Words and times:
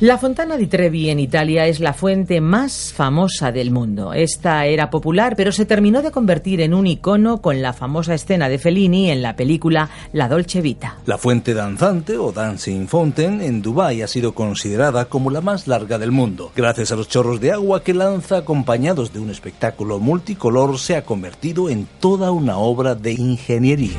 La 0.00 0.16
Fontana 0.16 0.56
di 0.56 0.66
Trevi 0.66 1.10
en 1.10 1.20
Italia 1.20 1.66
es 1.66 1.78
la 1.78 1.92
fuente 1.92 2.40
más 2.40 2.90
famosa 2.96 3.52
del 3.52 3.70
mundo. 3.70 4.14
Esta 4.14 4.64
era 4.64 4.88
popular, 4.88 5.34
pero 5.36 5.52
se 5.52 5.66
terminó 5.66 6.00
de 6.00 6.10
convertir 6.10 6.62
en 6.62 6.72
un 6.72 6.86
icono 6.86 7.42
con 7.42 7.60
la 7.60 7.74
famosa 7.74 8.14
escena 8.14 8.48
de 8.48 8.56
Fellini 8.56 9.10
en 9.10 9.20
la 9.20 9.36
película 9.36 9.90
La 10.14 10.26
Dolce 10.26 10.62
Vita. 10.62 10.96
La 11.04 11.18
fuente 11.18 11.52
danzante 11.52 12.16
o 12.16 12.32
Dancing 12.32 12.86
Fountain 12.86 13.42
en 13.42 13.60
Dubái 13.60 14.00
ha 14.00 14.08
sido 14.08 14.32
considerada 14.32 15.04
como 15.04 15.30
la 15.30 15.42
más 15.42 15.66
larga 15.66 15.98
del 15.98 16.12
mundo. 16.12 16.50
Gracias 16.56 16.92
a 16.92 16.96
los 16.96 17.06
chorros 17.06 17.38
de 17.38 17.52
agua 17.52 17.84
que 17.84 17.92
lanza 17.92 18.38
acompañados 18.38 19.12
de 19.12 19.20
un 19.20 19.28
espectáculo 19.28 19.98
multicolor, 19.98 20.78
se 20.78 20.96
ha 20.96 21.04
convertido 21.04 21.68
en 21.68 21.86
toda 22.00 22.30
una 22.30 22.56
obra 22.56 22.94
de 22.94 23.12
ingeniería. 23.12 23.98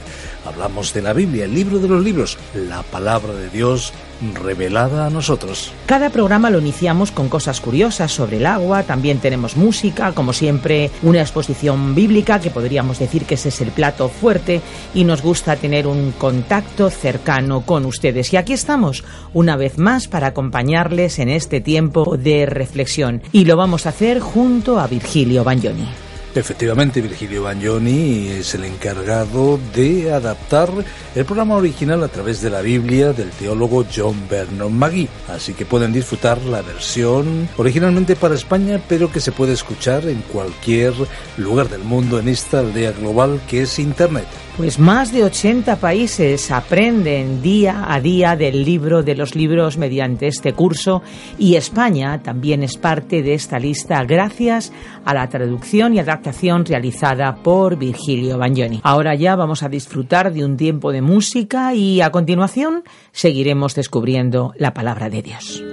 Hablamos 0.45 0.93
de 0.93 1.01
la 1.01 1.13
Biblia, 1.13 1.45
el 1.45 1.53
libro 1.53 1.79
de 1.79 1.87
los 1.87 2.03
libros, 2.03 2.37
la 2.55 2.81
palabra 2.83 3.33
de 3.33 3.49
Dios 3.49 3.93
revelada 4.33 5.07
a 5.07 5.09
nosotros. 5.09 5.71
Cada 5.85 6.09
programa 6.09 6.49
lo 6.49 6.59
iniciamos 6.59 7.11
con 7.11 7.29
cosas 7.29 7.59
curiosas 7.59 8.11
sobre 8.11 8.37
el 8.37 8.45
agua, 8.45 8.83
también 8.83 9.19
tenemos 9.19 9.55
música, 9.55 10.13
como 10.13 10.33
siempre 10.33 10.91
una 11.03 11.21
exposición 11.21 11.95
bíblica, 11.95 12.39
que 12.39 12.49
podríamos 12.49 12.99
decir 12.99 13.25
que 13.25 13.35
ese 13.35 13.49
es 13.49 13.61
el 13.61 13.71
plato 13.71 14.09
fuerte, 14.09 14.61
y 14.93 15.03
nos 15.03 15.21
gusta 15.21 15.55
tener 15.55 15.87
un 15.87 16.11
contacto 16.11 16.89
cercano 16.89 17.61
con 17.61 17.85
ustedes. 17.85 18.33
Y 18.33 18.37
aquí 18.37 18.53
estamos, 18.53 19.03
una 19.33 19.55
vez 19.55 19.77
más, 19.77 20.07
para 20.07 20.27
acompañarles 20.27 21.19
en 21.19 21.29
este 21.29 21.61
tiempo 21.61 22.17
de 22.17 22.45
reflexión, 22.45 23.21
y 23.31 23.45
lo 23.45 23.57
vamos 23.57 23.85
a 23.85 23.89
hacer 23.89 24.19
junto 24.19 24.79
a 24.79 24.87
Virgilio 24.87 25.43
Bagnoni. 25.43 26.10
Efectivamente, 26.33 27.01
Virgilio 27.01 27.43
Bagnoni 27.43 28.27
es 28.29 28.55
el 28.55 28.63
encargado 28.63 29.59
de 29.75 30.13
adaptar 30.13 30.69
el 31.13 31.25
programa 31.25 31.57
original 31.57 32.01
a 32.03 32.07
través 32.07 32.41
de 32.41 32.49
la 32.49 32.61
Biblia 32.61 33.11
del 33.11 33.31
teólogo 33.31 33.85
John 33.93 34.15
Vernon 34.29 34.73
Magee. 34.73 35.09
Así 35.27 35.53
que 35.53 35.65
pueden 35.65 35.91
disfrutar 35.91 36.41
la 36.43 36.61
versión 36.61 37.49
originalmente 37.57 38.15
para 38.15 38.35
España, 38.35 38.81
pero 38.87 39.11
que 39.11 39.19
se 39.19 39.33
puede 39.33 39.51
escuchar 39.51 40.07
en 40.07 40.21
cualquier 40.21 40.93
lugar 41.35 41.67
del 41.67 41.83
mundo 41.83 42.17
en 42.17 42.29
esta 42.29 42.59
aldea 42.59 42.93
global 42.93 43.41
que 43.49 43.63
es 43.63 43.77
Internet. 43.77 44.27
Pues 44.57 44.79
más 44.79 45.13
de 45.13 45.23
80 45.23 45.77
países 45.77 46.51
aprenden 46.51 47.41
día 47.41 47.85
a 47.87 48.01
día 48.01 48.35
del 48.35 48.65
libro 48.65 49.01
de 49.01 49.15
los 49.15 49.33
libros 49.33 49.77
mediante 49.77 50.27
este 50.27 50.53
curso 50.53 51.01
y 51.39 51.55
España 51.55 52.21
también 52.21 52.61
es 52.61 52.77
parte 52.77 53.23
de 53.23 53.33
esta 53.33 53.59
lista 53.59 54.03
gracias 54.03 54.73
a 55.05 55.13
la 55.13 55.29
traducción 55.29 55.95
y 55.95 55.99
adaptación 55.99 56.65
realizada 56.65 57.35
por 57.35 57.77
Virgilio 57.77 58.37
Bagnoni. 58.37 58.81
Ahora 58.83 59.15
ya 59.15 59.35
vamos 59.37 59.63
a 59.63 59.69
disfrutar 59.69 60.33
de 60.33 60.43
un 60.43 60.57
tiempo 60.57 60.91
de 60.91 61.01
música 61.01 61.73
y 61.73 62.01
a 62.01 62.11
continuación 62.11 62.83
seguiremos 63.13 63.73
descubriendo 63.73 64.53
la 64.57 64.73
palabra 64.73 65.09
de 65.09 65.21
Dios. 65.21 65.63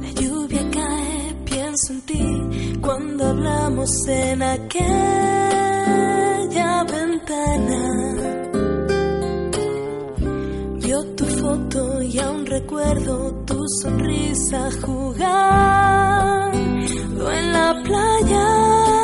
La 0.00 0.10
lluvia 0.12 0.62
cae, 0.70 1.34
pienso 1.44 1.92
en 1.92 2.00
ti 2.02 2.78
cuando 2.80 3.26
hablamos 3.26 3.90
en 4.08 4.42
aquella 4.42 5.69
ventana. 7.46 7.82
Vio 10.76 11.04
tu 11.16 11.24
foto 11.24 12.02
y 12.02 12.18
aún 12.18 12.46
recuerdo 12.46 13.32
tu 13.46 13.58
sonrisa 13.82 14.70
jugando 14.82 16.50
en 17.32 17.52
la 17.52 17.82
playa. 17.84 18.99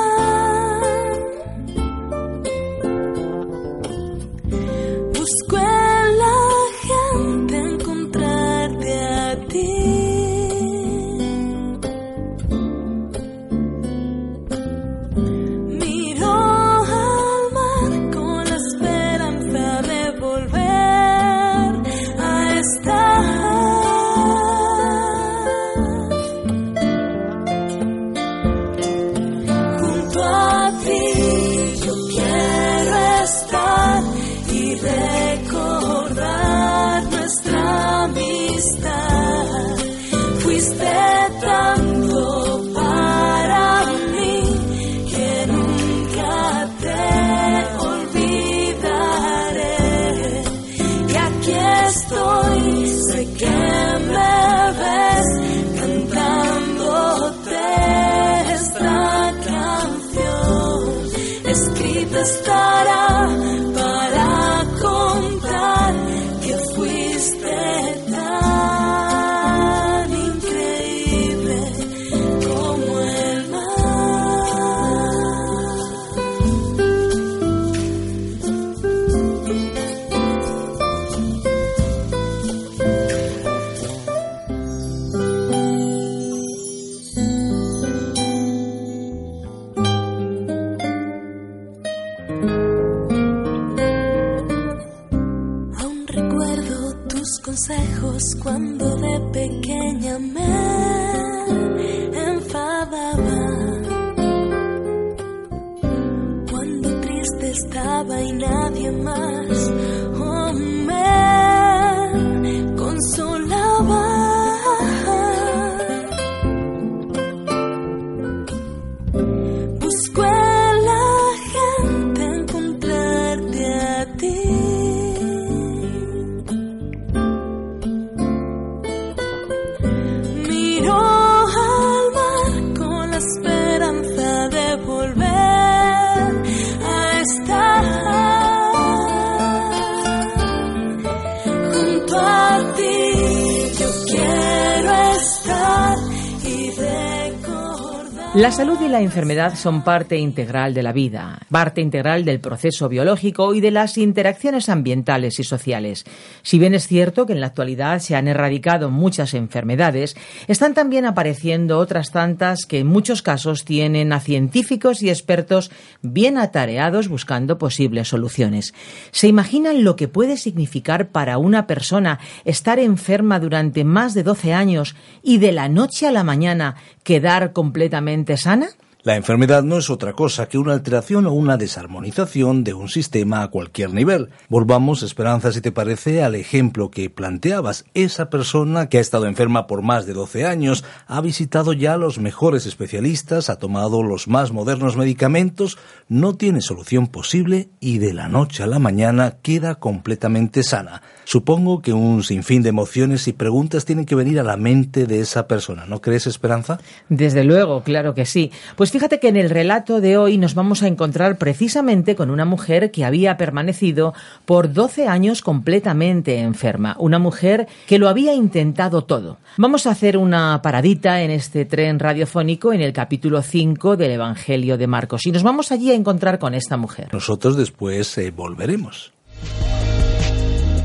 La 148.37 148.51
salud 148.51 148.79
y 148.85 148.89
la 148.89 149.01
enfermedad 149.01 149.55
son 149.55 149.83
parte 149.83 150.19
integral 150.19 150.75
de 150.75 150.83
la 150.83 150.93
vida, 150.93 151.39
parte 151.51 151.81
integral 151.81 152.27
del 152.27 152.39
proceso 152.39 152.87
biológico 152.87 153.55
y 153.55 153.63
de 153.63 153.71
las 153.71 153.97
interacciones 153.97 154.69
ambientales 154.69 155.41
y 155.41 155.43
sociales. 155.43 156.05
Si 156.43 156.59
bien 156.59 156.75
es 156.75 156.87
cierto 156.87 157.25
que 157.25 157.33
en 157.33 157.41
la 157.41 157.47
actualidad 157.47 157.99
se 158.01 158.15
han 158.15 158.29
erradicado 158.29 158.91
muchas 158.91 159.33
enfermedades, 159.33 160.19
están 160.49 160.75
también 160.75 161.07
apareciendo 161.07 161.79
otras 161.79 162.11
tantas 162.11 162.67
que 162.67 162.81
en 162.81 162.89
muchos 162.89 163.23
casos 163.23 163.65
tienen 163.65 164.13
a 164.13 164.21
científicos 164.21 165.03
y 165.03 165.09
expertos 165.09 165.71
bien 166.03 166.37
atareados 166.37 167.09
buscando 167.09 167.57
posibles 167.57 168.09
soluciones. 168.09 168.75
¿Se 169.13 169.29
imaginan 169.29 169.83
lo 169.83 169.97
que 169.97 170.09
puede 170.09 170.37
significar 170.37 171.09
para 171.09 171.39
una 171.39 171.67
persona 171.67 172.19
estar 172.45 172.81
enferma 172.81 173.41
durante 173.41 173.83
más 173.85 174.13
de 174.13 174.25
12 174.25 174.53
años 174.53 174.95
y 175.23 175.39
de 175.39 175.53
la 175.53 175.71
noche 175.71 176.07
a 176.07 176.13
la 176.13 176.23
mañana 176.23 176.77
quedar 177.03 177.55
completamente 177.55 178.26
sana? 178.35 178.69
La 179.07 179.15
enfermedad 179.15 179.63
no 179.63 179.79
es 179.79 179.89
otra 179.89 180.15
cosa 180.15 180.49
que 180.49 180.59
una 180.59 180.73
alteración 180.73 181.27
o 181.27 181.33
una 181.33 181.57
desarmonización 181.57 182.65
de 182.65 182.75
un 182.75 182.89
sistema 182.89 183.43
a 183.43 183.51
cualquier 183.53 183.95
nivel. 183.95 184.31
Volvamos, 184.49 185.05
Esperanza, 185.05 185.53
si 185.53 185.61
te 185.61 185.71
parece, 185.71 186.25
al 186.25 186.35
ejemplo 186.35 186.91
que 186.91 187.09
planteabas. 187.09 187.85
Esa 187.95 188.31
persona 188.31 188.89
que 188.89 188.99
ha 188.99 189.01
estado 189.01 189.27
enferma 189.27 189.69
por 189.69 189.83
más 189.83 190.07
de 190.07 190.13
12 190.13 190.45
años 190.45 190.83
ha 191.07 191.21
visitado 191.21 191.73
ya 191.73 191.97
los 191.97 192.19
mejores 192.19 192.67
especialistas, 192.67 193.49
ha 193.49 193.61
tomado 193.61 194.03
los 194.03 194.27
más 194.27 194.51
modernos 194.51 194.97
medicamentos, 194.97 195.79
no 196.09 196.35
tiene 196.35 196.61
solución 196.61 197.07
posible 197.07 197.69
y 197.79 197.99
de 197.99 198.13
la 198.13 198.27
noche 198.27 198.65
a 198.65 198.67
la 198.67 198.81
mañana 198.81 199.37
queda 199.41 199.77
completamente 199.77 200.65
sana. 200.65 201.03
Supongo 201.23 201.81
que 201.81 201.93
un 201.93 202.25
sinfín 202.25 202.63
de 202.63 202.71
emociones 202.71 203.29
y 203.29 203.33
preguntas 203.33 203.85
tienen 203.85 204.05
que 204.05 204.17
venir 204.17 204.41
a 204.41 204.45
la 204.45 204.57
mente 204.57 205.07
de 205.07 205.21
esa 205.21 205.47
persona. 205.47 205.85
¿No 205.87 206.01
crees, 206.01 206.27
Esperanza? 206.27 206.79
Desde 207.09 207.45
luego, 207.45 207.85
claro 207.85 208.13
que 208.13 208.27
sí. 208.27 208.51
Pues 208.75 208.96
fíjate 208.97 209.21
que 209.21 209.29
en 209.29 209.37
el 209.37 209.51
relato 209.51 210.01
de 210.01 210.17
hoy 210.17 210.39
nos 210.39 210.55
vamos 210.55 210.83
a 210.83 210.87
encontrar 210.87 211.37
precisamente 211.37 212.17
con 212.17 212.31
una 212.31 212.47
mujer 212.47 212.91
que 212.91 213.05
había 213.05 213.37
permanecido 213.37 214.15
por 214.47 214.73
12 214.73 215.07
años 215.07 215.43
completamente 215.43 216.41
enferma. 216.41 216.97
Una 216.99 217.19
mujer 217.19 217.69
que 217.87 217.99
lo 217.99 218.09
había 218.09 218.33
intentado 218.33 219.05
todo. 219.05 219.37
Vamos 219.59 219.87
a 219.87 219.91
hacer 219.91 220.17
una 220.17 220.63
paradita 220.63 221.21
en 221.21 221.31
este 221.31 221.67
tren 221.67 221.99
radiofónico 221.99 222.73
en 222.73 222.81
el 222.81 222.95
capítulo 222.95 223.43
5 223.43 223.99
del 223.99 224.13
Evangelio 224.13 224.79
de 224.79 224.87
Marcos 224.87 225.27
y 225.27 225.31
nos 225.31 225.43
vamos 225.43 225.73
allí 225.73 225.91
a 225.91 225.95
encontrar 225.95 226.39
con 226.39 226.55
esta 226.55 226.79
mujer. 226.79 227.09
Nosotros 227.13 227.55
después 227.59 228.17
eh, 228.17 228.31
volveremos. 228.31 229.13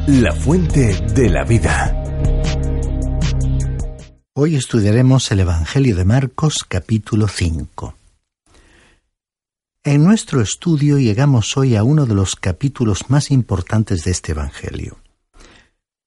La 0.07 0.33
fuente 0.33 0.97
de 1.15 1.29
la 1.29 1.45
vida. 1.45 1.97
Hoy 4.33 4.57
estudiaremos 4.57 5.31
el 5.31 5.39
Evangelio 5.39 5.95
de 5.95 6.03
Marcos 6.03 6.65
capítulo 6.67 7.29
5. 7.29 8.00
En 9.83 10.03
nuestro 10.03 10.41
estudio 10.41 10.99
llegamos 10.99 11.57
hoy 11.57 11.75
a 11.75 11.83
uno 11.83 12.05
de 12.05 12.13
los 12.13 12.35
capítulos 12.35 13.09
más 13.09 13.31
importantes 13.31 14.03
de 14.03 14.11
este 14.11 14.33
Evangelio. 14.33 14.99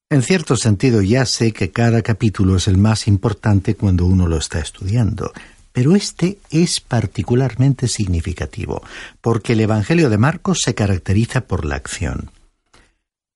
En 0.09 0.23
cierto 0.23 0.57
sentido 0.57 1.03
ya 1.03 1.27
sé 1.27 1.51
que 1.51 1.73
cada 1.73 2.01
capítulo 2.03 2.55
es 2.55 2.69
el 2.69 2.79
más 2.79 3.09
importante 3.09 3.75
cuando 3.75 4.07
uno 4.07 4.29
lo 4.29 4.37
está 4.37 4.61
estudiando, 4.61 5.33
pero 5.73 5.97
este 5.97 6.39
es 6.51 6.81
particularmente 6.81 7.89
significativo, 7.89 8.81
porque 9.21 9.55
el 9.55 9.61
Evangelio 9.63 10.09
de 10.09 10.19
Marcos 10.19 10.61
se 10.65 10.77
caracteriza 10.77 11.41
por 11.41 11.65
la 11.65 11.75
acción. 11.75 12.31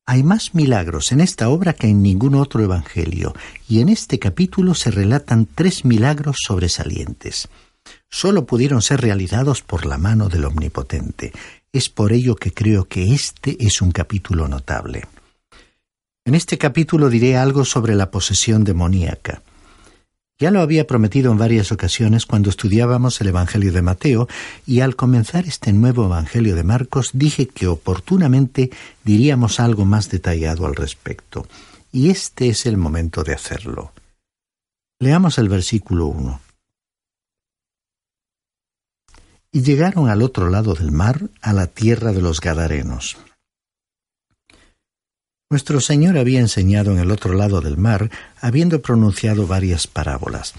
Hay 0.07 0.23
más 0.23 0.55
milagros 0.55 1.11
en 1.11 1.21
esta 1.21 1.49
obra 1.49 1.73
que 1.73 1.89
en 1.89 2.01
ningún 2.01 2.37
otro 2.37 2.63
Evangelio, 2.63 3.35
y 3.69 3.81
en 3.81 3.89
este 3.89 4.21
capítulo 4.21 4.75
se 4.75 4.93
relatan 4.93 5.49
tres 5.53 5.85
milagros 5.85 6.37
sobresalientes. 6.47 7.49
Solo 8.11 8.47
pudieron 8.47 8.83
ser 8.83 9.01
realizados 9.01 9.63
por 9.63 9.87
la 9.87 9.99
mano 9.99 10.29
del 10.29 10.45
Omnipotente. 10.45 11.33
Es 11.73 11.89
por 11.89 12.13
ello 12.13 12.37
que 12.37 12.53
creo 12.53 12.87
que 12.87 13.15
este 13.15 13.57
es 13.61 13.83
un 13.83 13.93
capítulo 13.93 14.49
notable. 14.49 15.07
En 16.25 16.35
este 16.35 16.59
capítulo 16.59 17.09
diré 17.09 17.37
algo 17.37 17.65
sobre 17.65 17.95
la 17.95 18.11
posesión 18.11 18.65
demoníaca. 18.65 19.43
Ya 20.41 20.53
lo 20.53 20.61
había 20.61 20.87
prometido 20.87 21.33
en 21.33 21.39
varias 21.39 21.73
ocasiones 21.73 22.25
cuando 22.25 22.49
estudiábamos 22.49 23.21
el 23.21 23.29
Evangelio 23.29 23.73
de 23.73 23.83
Mateo, 23.83 24.29
y 24.67 24.81
al 24.81 24.95
comenzar 24.95 25.47
este 25.47 25.73
nuevo 25.73 26.05
Evangelio 26.05 26.55
de 26.55 26.63
Marcos 26.63 27.11
dije 27.13 27.49
que 27.49 27.67
oportunamente 27.67 28.71
diríamos 29.05 29.59
algo 29.59 29.85
más 29.85 30.11
detallado 30.11 30.67
al 30.67 30.77
respecto, 30.77 31.49
y 31.91 32.11
este 32.11 32.49
es 32.51 32.67
el 32.67 32.77
momento 32.77 33.25
de 33.25 33.35
hacerlo. 33.35 33.93
Leamos 35.01 35.39
el 35.39 35.49
versículo 35.49 36.07
1. 36.07 36.41
Y 39.53 39.63
llegaron 39.63 40.09
al 40.09 40.23
otro 40.23 40.51
lado 40.51 40.75
del 40.75 40.93
mar, 40.93 41.31
a 41.41 41.53
la 41.53 41.67
tierra 41.67 42.13
de 42.13 42.23
los 42.23 42.41
Gadarenos. 42.41 43.17
Nuestro 45.51 45.81
Señor 45.81 46.19
había 46.19 46.41
enseñado 46.41 46.93
en 46.93 46.99
el 46.99 47.11
otro 47.11 47.33
lado 47.33 47.63
del 47.63 47.79
mar, 47.79 48.11
habiendo 48.41 48.83
pronunciado 48.83 49.47
varias 49.47 49.87
parábolas. 49.87 50.53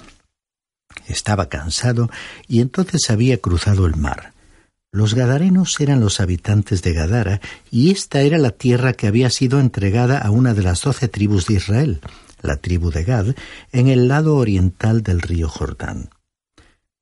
Estaba 1.08 1.48
cansado 1.48 2.10
y 2.48 2.62
entonces 2.62 3.10
había 3.12 3.38
cruzado 3.40 3.86
el 3.86 3.96
mar. 3.96 4.34
Los 4.92 5.14
Gadarenos 5.14 5.80
eran 5.80 6.00
los 6.00 6.20
habitantes 6.20 6.82
de 6.82 6.94
Gadara, 6.94 7.42
y 7.70 7.92
esta 7.92 8.22
era 8.22 8.40
la 8.40 8.50
tierra 8.50 8.94
que 8.94 9.06
había 9.06 9.30
sido 9.30 9.60
entregada 9.60 10.18
a 10.18 10.32
una 10.32 10.56
de 10.56 10.64
las 10.64 10.82
doce 10.82 11.08
tribus 11.08 11.46
de 11.46 11.54
Israel, 11.56 12.02
la 12.42 12.58
tribu 12.58 12.90
de 12.90 13.04
Gad, 13.04 13.36
en 13.72 13.88
el 13.88 14.08
lado 14.08 14.38
oriental 14.38 15.04
del 15.04 15.22
río 15.22 15.48
Jordán. 15.48 16.10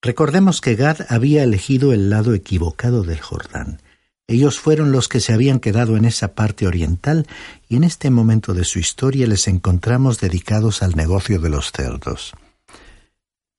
Recordemos 0.08 0.62
que 0.62 0.76
Gad 0.76 1.00
había 1.10 1.44
elegido 1.44 1.92
el 1.92 2.10
lado 2.10 2.34
equivocado 2.34 3.04
del 3.04 3.20
Jordán. 3.20 3.82
Ellos 4.26 4.58
fueron 4.58 4.94
los 4.94 5.10
que 5.10 5.20
se 5.20 5.34
habían 5.34 5.60
quedado 5.60 5.98
en 5.98 6.06
esa 6.06 6.30
parte 6.30 6.66
oriental 6.66 7.28
y 7.68 7.76
en 7.76 7.84
este 7.84 8.10
momento 8.10 8.54
de 8.54 8.64
su 8.64 8.80
historia 8.80 9.28
les 9.28 9.50
encontramos 9.50 10.22
dedicados 10.22 10.82
al 10.82 10.96
negocio 10.96 11.42
de 11.42 11.50
los 11.50 11.74
cerdos. 11.74 12.32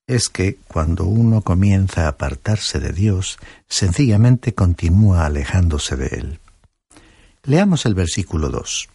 Es 0.07 0.27
que 0.27 0.57
cuando 0.67 1.03
uno 1.03 1.43
comienza 1.43 2.05
a 2.05 2.07
apartarse 2.07 2.79
de 2.79 2.93
Dios, 2.93 3.37
sencillamente 3.67 4.55
continúa 4.55 5.27
alejándose 5.27 5.97
de 5.97 6.07
Él. 6.07 6.39
Leamos 7.43 7.85
el 7.85 7.93
versículo 7.93 8.49
2. 8.49 8.89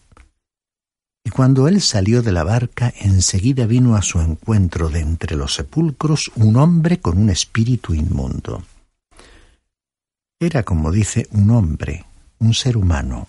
Y 1.25 1.31
cuando 1.31 1.67
él 1.67 1.81
salió 1.81 2.21
de 2.21 2.31
la 2.31 2.43
barca, 2.43 2.93
enseguida 2.99 3.65
vino 3.65 3.95
a 3.95 4.03
su 4.03 4.19
encuentro 4.21 4.89
de 4.89 4.99
entre 4.99 5.35
los 5.35 5.55
sepulcros 5.55 6.31
un 6.35 6.55
hombre 6.55 6.99
con 6.99 7.17
un 7.17 7.31
espíritu 7.31 7.95
inmundo. 7.95 8.63
Era, 10.39 10.61
como 10.61 10.91
dice, 10.91 11.27
un 11.31 11.49
hombre, 11.49 12.05
un 12.37 12.53
ser 12.53 12.77
humano. 12.77 13.27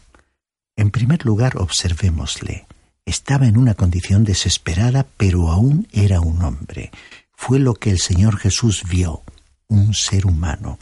En 0.76 0.90
primer 0.90 1.24
lugar, 1.24 1.56
observémosle. 1.56 2.66
Estaba 3.06 3.46
en 3.46 3.56
una 3.56 3.72
condición 3.72 4.24
desesperada, 4.24 5.06
pero 5.16 5.50
aún 5.50 5.88
era 5.90 6.20
un 6.20 6.42
hombre. 6.42 6.90
Fue 7.34 7.58
lo 7.58 7.72
que 7.72 7.90
el 7.90 7.98
Señor 7.98 8.36
Jesús 8.36 8.82
vio, 8.90 9.22
un 9.68 9.94
ser 9.94 10.26
humano. 10.26 10.78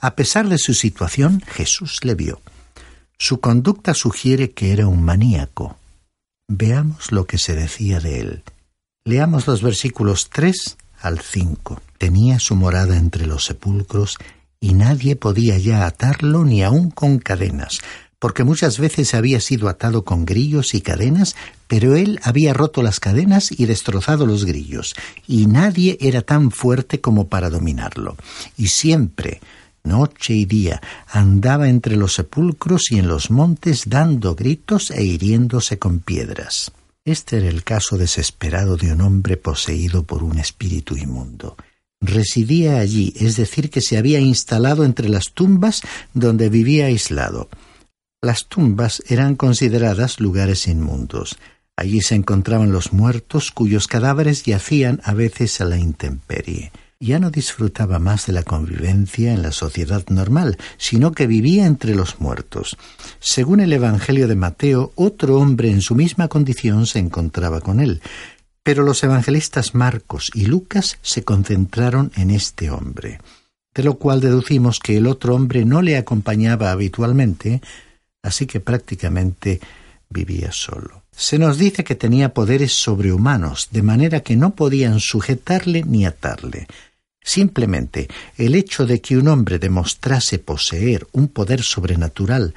A 0.00 0.14
pesar 0.14 0.48
de 0.48 0.58
su 0.58 0.74
situación, 0.74 1.42
Jesús 1.44 2.04
le 2.04 2.14
vio. 2.14 2.40
Su 3.18 3.40
conducta 3.40 3.94
sugiere 3.94 4.52
que 4.52 4.72
era 4.72 4.86
un 4.86 5.02
maníaco. 5.02 5.76
Veamos 6.54 7.12
lo 7.12 7.24
que 7.24 7.38
se 7.38 7.54
decía 7.54 7.98
de 7.98 8.20
él. 8.20 8.42
Leamos 9.06 9.46
los 9.46 9.62
versículos 9.62 10.28
3 10.28 10.76
al 11.00 11.18
5. 11.20 11.80
Tenía 11.96 12.38
su 12.40 12.56
morada 12.56 12.98
entre 12.98 13.24
los 13.24 13.46
sepulcros 13.46 14.18
y 14.60 14.74
nadie 14.74 15.16
podía 15.16 15.56
ya 15.56 15.86
atarlo 15.86 16.44
ni 16.44 16.62
aun 16.62 16.90
con 16.90 17.20
cadenas, 17.20 17.80
porque 18.18 18.44
muchas 18.44 18.78
veces 18.78 19.14
había 19.14 19.40
sido 19.40 19.70
atado 19.70 20.04
con 20.04 20.26
grillos 20.26 20.74
y 20.74 20.82
cadenas, 20.82 21.36
pero 21.68 21.96
él 21.96 22.20
había 22.22 22.52
roto 22.52 22.82
las 22.82 23.00
cadenas 23.00 23.50
y 23.50 23.64
destrozado 23.64 24.26
los 24.26 24.44
grillos, 24.44 24.94
y 25.26 25.46
nadie 25.46 25.96
era 26.02 26.20
tan 26.20 26.50
fuerte 26.50 27.00
como 27.00 27.28
para 27.28 27.48
dominarlo. 27.48 28.18
Y 28.58 28.68
siempre, 28.68 29.40
noche 29.84 30.34
y 30.34 30.44
día, 30.44 30.80
andaba 31.08 31.68
entre 31.68 31.96
los 31.96 32.14
sepulcros 32.14 32.90
y 32.90 32.98
en 32.98 33.08
los 33.08 33.30
montes 33.30 33.84
dando 33.86 34.34
gritos 34.34 34.90
e 34.90 35.04
hiriéndose 35.04 35.78
con 35.78 36.00
piedras. 36.00 36.72
Este 37.04 37.38
era 37.38 37.48
el 37.48 37.64
caso 37.64 37.98
desesperado 37.98 38.76
de 38.76 38.92
un 38.92 39.00
hombre 39.00 39.36
poseído 39.36 40.04
por 40.04 40.22
un 40.22 40.38
espíritu 40.38 40.96
inmundo. 40.96 41.56
Residía 42.00 42.78
allí, 42.78 43.12
es 43.16 43.36
decir, 43.36 43.70
que 43.70 43.80
se 43.80 43.96
había 43.96 44.20
instalado 44.20 44.84
entre 44.84 45.08
las 45.08 45.32
tumbas 45.32 45.82
donde 46.14 46.48
vivía 46.48 46.86
aislado. 46.86 47.48
Las 48.20 48.46
tumbas 48.46 49.02
eran 49.08 49.34
consideradas 49.34 50.20
lugares 50.20 50.68
inmundos. 50.68 51.38
Allí 51.76 52.00
se 52.00 52.14
encontraban 52.14 52.70
los 52.70 52.92
muertos 52.92 53.50
cuyos 53.50 53.88
cadáveres 53.88 54.44
yacían 54.44 55.00
a 55.04 55.14
veces 55.14 55.60
a 55.60 55.64
la 55.64 55.78
intemperie. 55.78 56.70
Ya 57.04 57.18
no 57.18 57.32
disfrutaba 57.32 57.98
más 57.98 58.26
de 58.26 58.32
la 58.32 58.44
convivencia 58.44 59.32
en 59.32 59.42
la 59.42 59.50
sociedad 59.50 60.04
normal, 60.08 60.56
sino 60.76 61.10
que 61.10 61.26
vivía 61.26 61.66
entre 61.66 61.96
los 61.96 62.20
muertos. 62.20 62.76
Según 63.18 63.58
el 63.58 63.72
Evangelio 63.72 64.28
de 64.28 64.36
Mateo, 64.36 64.92
otro 64.94 65.38
hombre 65.38 65.72
en 65.72 65.80
su 65.80 65.96
misma 65.96 66.28
condición 66.28 66.86
se 66.86 67.00
encontraba 67.00 67.60
con 67.60 67.80
él, 67.80 68.00
pero 68.62 68.84
los 68.84 69.02
evangelistas 69.02 69.74
Marcos 69.74 70.30
y 70.32 70.46
Lucas 70.46 70.98
se 71.02 71.24
concentraron 71.24 72.12
en 72.14 72.30
este 72.30 72.70
hombre, 72.70 73.18
de 73.74 73.82
lo 73.82 73.94
cual 73.94 74.20
deducimos 74.20 74.78
que 74.78 74.96
el 74.96 75.08
otro 75.08 75.34
hombre 75.34 75.64
no 75.64 75.82
le 75.82 75.96
acompañaba 75.96 76.70
habitualmente, 76.70 77.62
así 78.22 78.46
que 78.46 78.60
prácticamente 78.60 79.60
vivía 80.08 80.52
solo. 80.52 81.02
Se 81.10 81.36
nos 81.36 81.58
dice 81.58 81.82
que 81.82 81.96
tenía 81.96 82.32
poderes 82.32 82.70
sobrehumanos, 82.74 83.70
de 83.72 83.82
manera 83.82 84.20
que 84.20 84.36
no 84.36 84.54
podían 84.54 85.00
sujetarle 85.00 85.82
ni 85.82 86.06
atarle. 86.06 86.68
Simplemente 87.22 88.08
el 88.36 88.54
hecho 88.54 88.86
de 88.86 89.00
que 89.00 89.16
un 89.16 89.28
hombre 89.28 89.58
demostrase 89.58 90.38
poseer 90.38 91.06
un 91.12 91.28
poder 91.28 91.62
sobrenatural 91.62 92.54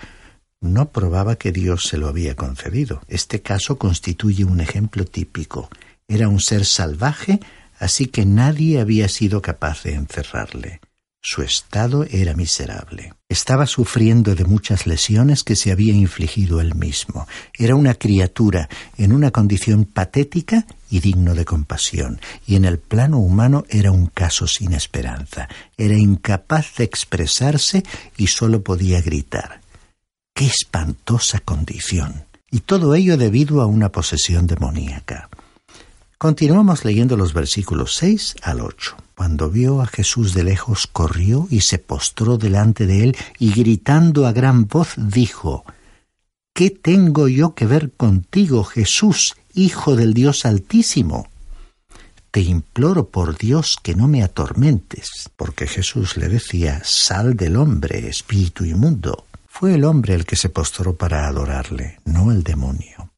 no 0.61 0.89
probaba 0.91 1.35
que 1.35 1.51
Dios 1.51 1.83
se 1.83 1.97
lo 1.97 2.07
había 2.07 2.35
concedido. 2.35 3.01
Este 3.07 3.41
caso 3.41 3.77
constituye 3.77 4.43
un 4.43 4.59
ejemplo 4.61 5.05
típico. 5.05 5.69
Era 6.07 6.27
un 6.27 6.39
ser 6.39 6.65
salvaje, 6.65 7.39
así 7.77 8.07
que 8.07 8.25
nadie 8.25 8.79
había 8.79 9.07
sido 9.07 9.41
capaz 9.41 9.83
de 9.83 9.93
encerrarle. 9.93 10.81
Su 11.27 11.41
estado 11.41 12.05
era 12.11 12.35
miserable. 12.35 13.13
Estaba 13.27 13.65
sufriendo 13.65 14.35
de 14.35 14.45
muchas 14.45 14.85
lesiones 14.85 15.43
que 15.43 15.55
se 15.55 15.71
había 15.71 15.95
infligido 15.95 16.61
él 16.61 16.75
mismo. 16.75 17.27
Era 17.57 17.75
una 17.75 17.95
criatura 17.95 18.69
en 18.95 19.11
una 19.11 19.31
condición 19.31 19.85
patética 19.85 20.67
y 20.91 20.99
digno 20.99 21.33
de 21.33 21.43
compasión, 21.43 22.21
y 22.45 22.57
en 22.57 22.65
el 22.65 22.77
plano 22.77 23.17
humano 23.17 23.65
era 23.69 23.91
un 23.91 24.05
caso 24.05 24.45
sin 24.45 24.73
esperanza. 24.73 25.49
Era 25.77 25.97
incapaz 25.97 26.75
de 26.77 26.83
expresarse 26.83 27.81
y 28.17 28.27
sólo 28.27 28.61
podía 28.61 29.01
gritar. 29.01 29.61
¡Qué 30.35 30.45
espantosa 30.45 31.39
condición! 31.39 32.25
Y 32.51 32.59
todo 32.59 32.93
ello 32.93 33.17
debido 33.17 33.63
a 33.63 33.65
una 33.65 33.91
posesión 33.91 34.45
demoníaca. 34.45 35.31
Continuamos 36.17 36.85
leyendo 36.85 37.17
los 37.17 37.33
versículos 37.33 37.95
6 37.95 38.35
al 38.41 38.61
8. 38.61 38.95
Cuando 39.15 39.49
vio 39.49 39.81
a 39.81 39.85
Jesús 39.85 40.33
de 40.33 40.45
lejos, 40.45 40.87
corrió 40.87 41.47
y 41.49 41.61
se 41.61 41.77
postró 41.77 42.37
delante 42.37 42.85
de 42.85 43.03
él 43.03 43.17
y 43.37 43.51
gritando 43.51 44.25
a 44.25 44.31
gran 44.31 44.65
voz 44.67 44.93
dijo, 44.97 45.65
¿Qué 46.53 46.69
tengo 46.69 47.27
yo 47.27 47.53
que 47.53 47.65
ver 47.65 47.91
contigo, 47.91 48.63
Jesús, 48.63 49.35
Hijo 49.53 49.97
del 49.97 50.13
Dios 50.13 50.45
Altísimo? 50.45 51.27
Te 52.31 52.41
imploro 52.41 53.09
por 53.09 53.37
Dios 53.37 53.77
que 53.81 53.93
no 53.93 54.07
me 54.07 54.23
atormentes, 54.23 55.29
porque 55.35 55.67
Jesús 55.67 56.15
le 56.15 56.29
decía, 56.29 56.81
Sal 56.83 57.35
del 57.35 57.57
hombre, 57.57 58.07
espíritu 58.07 58.63
inmundo. 58.63 59.25
Fue 59.47 59.73
el 59.73 59.83
hombre 59.83 60.15
el 60.15 60.25
que 60.25 60.37
se 60.37 60.47
postró 60.47 60.95
para 60.95 61.27
adorarle, 61.27 61.99
no 62.05 62.31
el 62.31 62.43
demonio. 62.43 63.11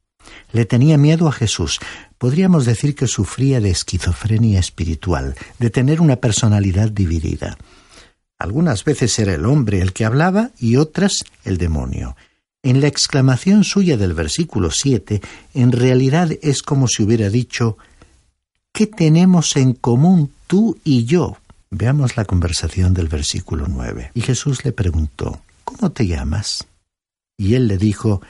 Le 0.51 0.65
tenía 0.65 0.97
miedo 0.97 1.27
a 1.27 1.31
Jesús, 1.31 1.79
podríamos 2.17 2.65
decir 2.65 2.95
que 2.95 3.07
sufría 3.07 3.59
de 3.59 3.69
esquizofrenia 3.69 4.59
espiritual, 4.59 5.35
de 5.59 5.69
tener 5.69 6.01
una 6.01 6.17
personalidad 6.17 6.89
dividida. 6.89 7.57
Algunas 8.39 8.83
veces 8.83 9.17
era 9.19 9.33
el 9.33 9.45
hombre 9.45 9.81
el 9.81 9.93
que 9.93 10.05
hablaba 10.05 10.51
y 10.59 10.77
otras 10.77 11.23
el 11.43 11.57
demonio. 11.57 12.15
En 12.63 12.81
la 12.81 12.87
exclamación 12.87 13.63
suya 13.63 13.97
del 13.97 14.13
versículo 14.13 14.71
siete, 14.71 15.21
en 15.53 15.71
realidad 15.71 16.29
es 16.41 16.61
como 16.61 16.87
si 16.87 17.03
hubiera 17.03 17.29
dicho 17.29 17.77
¿Qué 18.71 18.85
tenemos 18.85 19.55
en 19.55 19.73
común 19.73 20.31
tú 20.45 20.77
y 20.83 21.05
yo? 21.05 21.37
Veamos 21.71 22.15
la 22.15 22.25
conversación 22.25 22.93
del 22.93 23.07
versículo 23.07 23.65
nueve. 23.67 24.11
Y 24.13 24.21
Jesús 24.21 24.63
le 24.65 24.71
preguntó 24.71 25.41
¿Cómo 25.63 25.91
te 25.91 26.05
llamas? 26.05 26.67
Y 27.37 27.55
él 27.55 27.67
le 27.67 27.77
dijo 27.77 28.21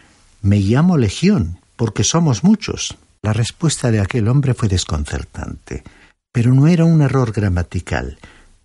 Me 0.42 0.60
llamo 0.60 0.98
Legión, 0.98 1.60
porque 1.78 2.04
somos 2.04 2.44
muchos. 2.44 2.98
La 3.22 3.32
respuesta 3.32 3.92
de 3.92 4.02
aquel 4.02 4.28
hombre 4.28 4.54
fue 4.54 4.68
desconcertante, 4.68 5.84
pero 6.32 6.54
no 6.54 6.68
era 6.68 6.84
un 6.84 7.02
error 7.02 7.32
gramatical. 7.32 8.18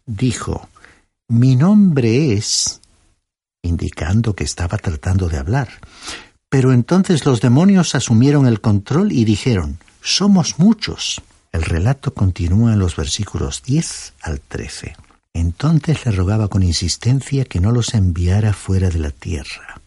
Dijo, 0.04 0.68
Mi 1.28 1.54
nombre 1.54 2.32
es, 2.32 2.80
indicando 3.62 4.34
que 4.34 4.44
estaba 4.44 4.78
tratando 4.78 5.28
de 5.28 5.38
hablar. 5.38 5.68
Pero 6.48 6.72
entonces 6.72 7.24
los 7.24 7.40
demonios 7.40 7.94
asumieron 7.94 8.46
el 8.46 8.60
control 8.60 9.12
y 9.12 9.24
dijeron, 9.24 9.78
Somos 10.02 10.58
muchos. 10.58 11.22
El 11.52 11.62
relato 11.62 12.14
continúa 12.14 12.72
en 12.72 12.78
los 12.78 12.96
versículos 12.96 13.62
10 13.62 14.14
al 14.22 14.40
13. 14.40 14.96
Entonces 15.34 16.04
le 16.06 16.12
rogaba 16.12 16.48
con 16.48 16.62
insistencia 16.62 17.44
que 17.44 17.60
no 17.60 17.72
los 17.72 17.94
enviara 17.94 18.52
fuera 18.52 18.88
de 18.88 18.98
la 18.98 19.10
tierra 19.10 19.81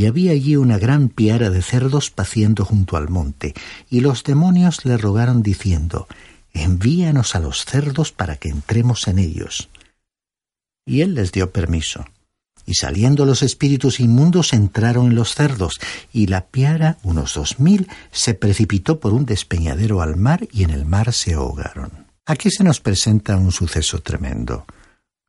y 0.00 0.06
había 0.06 0.32
allí 0.32 0.56
una 0.56 0.78
gran 0.78 1.10
piara 1.10 1.50
de 1.50 1.60
cerdos 1.60 2.10
paciendo 2.10 2.64
junto 2.64 2.96
al 2.96 3.10
monte, 3.10 3.52
y 3.90 4.00
los 4.00 4.24
demonios 4.24 4.86
le 4.86 4.96
rogaron 4.96 5.42
diciendo, 5.42 6.08
Envíanos 6.54 7.34
a 7.34 7.38
los 7.38 7.66
cerdos 7.66 8.10
para 8.10 8.36
que 8.36 8.48
entremos 8.48 9.08
en 9.08 9.18
ellos. 9.18 9.68
Y 10.86 11.02
él 11.02 11.16
les 11.16 11.32
dio 11.32 11.50
permiso. 11.50 12.06
Y 12.64 12.76
saliendo 12.76 13.26
los 13.26 13.42
espíritus 13.42 14.00
inmundos 14.00 14.54
entraron 14.54 15.08
en 15.08 15.16
los 15.16 15.34
cerdos, 15.34 15.78
y 16.14 16.28
la 16.28 16.46
piara, 16.46 16.96
unos 17.02 17.34
dos 17.34 17.60
mil, 17.60 17.86
se 18.10 18.32
precipitó 18.32 19.00
por 19.00 19.12
un 19.12 19.26
despeñadero 19.26 20.00
al 20.00 20.16
mar 20.16 20.48
y 20.50 20.64
en 20.64 20.70
el 20.70 20.86
mar 20.86 21.12
se 21.12 21.34
ahogaron. 21.34 22.06
Aquí 22.24 22.50
se 22.50 22.64
nos 22.64 22.80
presenta 22.80 23.36
un 23.36 23.52
suceso 23.52 23.98
tremendo. 23.98 24.64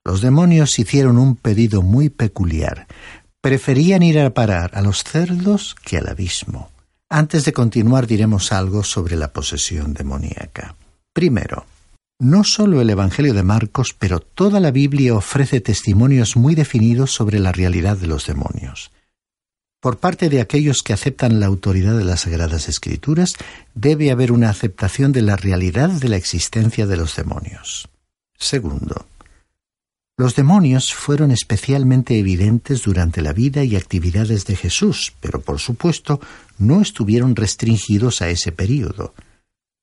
Los 0.03 0.21
demonios 0.21 0.79
hicieron 0.79 1.17
un 1.19 1.35
pedido 1.35 1.83
muy 1.83 2.09
peculiar, 2.09 2.87
preferían 3.41 4.03
ir 4.03 4.19
a 4.19 4.33
parar 4.33 4.71
a 4.75 4.81
los 4.81 5.03
cerdos 5.03 5.75
que 5.83 5.97
al 5.97 6.07
abismo. 6.07 6.69
Antes 7.09 7.43
de 7.43 7.53
continuar 7.53 8.07
diremos 8.07 8.51
algo 8.51 8.83
sobre 8.83 9.17
la 9.17 9.33
posesión 9.33 9.93
demoníaca. 9.93 10.75
Primero, 11.11 11.65
no 12.19 12.43
solo 12.43 12.81
el 12.81 12.89
Evangelio 12.91 13.33
de 13.33 13.43
Marcos, 13.43 13.95
pero 13.97 14.19
toda 14.19 14.59
la 14.59 14.69
Biblia 14.71 15.15
ofrece 15.15 15.59
testimonios 15.59 16.37
muy 16.37 16.53
definidos 16.53 17.11
sobre 17.11 17.39
la 17.39 17.51
realidad 17.51 17.97
de 17.97 18.07
los 18.07 18.27
demonios. 18.27 18.91
Por 19.81 19.97
parte 19.97 20.29
de 20.29 20.39
aquellos 20.39 20.83
que 20.83 20.93
aceptan 20.93 21.39
la 21.39 21.47
autoridad 21.47 21.97
de 21.97 22.05
las 22.05 22.21
Sagradas 22.21 22.69
Escrituras, 22.69 23.35
debe 23.73 24.11
haber 24.11 24.31
una 24.31 24.51
aceptación 24.51 25.11
de 25.11 25.23
la 25.23 25.35
realidad 25.35 25.89
de 25.89 26.09
la 26.09 26.17
existencia 26.17 26.85
de 26.85 26.97
los 26.97 27.15
demonios. 27.15 27.89
Segundo, 28.37 29.07
los 30.21 30.35
demonios 30.35 30.93
fueron 30.93 31.31
especialmente 31.31 32.19
evidentes 32.19 32.83
durante 32.83 33.23
la 33.23 33.33
vida 33.33 33.63
y 33.63 33.75
actividades 33.75 34.45
de 34.45 34.55
Jesús, 34.55 35.13
pero 35.19 35.41
por 35.41 35.57
supuesto 35.57 36.21
no 36.59 36.79
estuvieron 36.79 37.35
restringidos 37.35 38.21
a 38.21 38.29
ese 38.29 38.51
período. 38.51 39.15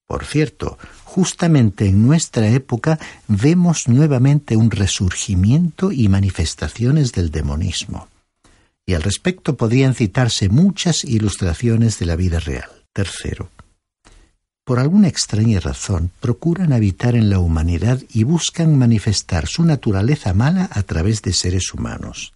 Por 0.07 0.25
cierto, 0.25 0.79
justamente 1.03 1.89
en 1.89 2.07
nuestra 2.07 2.47
época 2.51 3.01
vemos 3.27 3.89
nuevamente 3.89 4.55
un 4.55 4.71
resurgimiento 4.71 5.91
y 5.91 6.07
manifestaciones 6.07 7.11
del 7.11 7.33
demonismo. 7.33 8.07
Y 8.87 8.95
al 8.95 9.03
respecto 9.03 9.57
podrían 9.57 9.97
citarse 9.97 10.49
muchas 10.49 11.03
ilustraciones 11.03 11.99
de 11.99 12.07
la 12.07 12.15
vida 12.15 12.39
real. 12.39 12.71
Tercero, 12.93 13.51
por 14.69 14.81
alguna 14.81 15.09
extraña 15.09 15.61
razón, 15.61 16.11
procuran 16.21 16.75
habitar 16.75 17.15
en 17.15 17.31
la 17.31 17.39
humanidad 17.39 18.03
y 18.13 18.25
buscan 18.25 18.77
manifestar 18.77 19.47
su 19.47 19.65
naturaleza 19.65 20.35
mala 20.35 20.69
a 20.71 20.83
través 20.83 21.23
de 21.23 21.33
seres 21.33 21.73
humanos. 21.73 22.35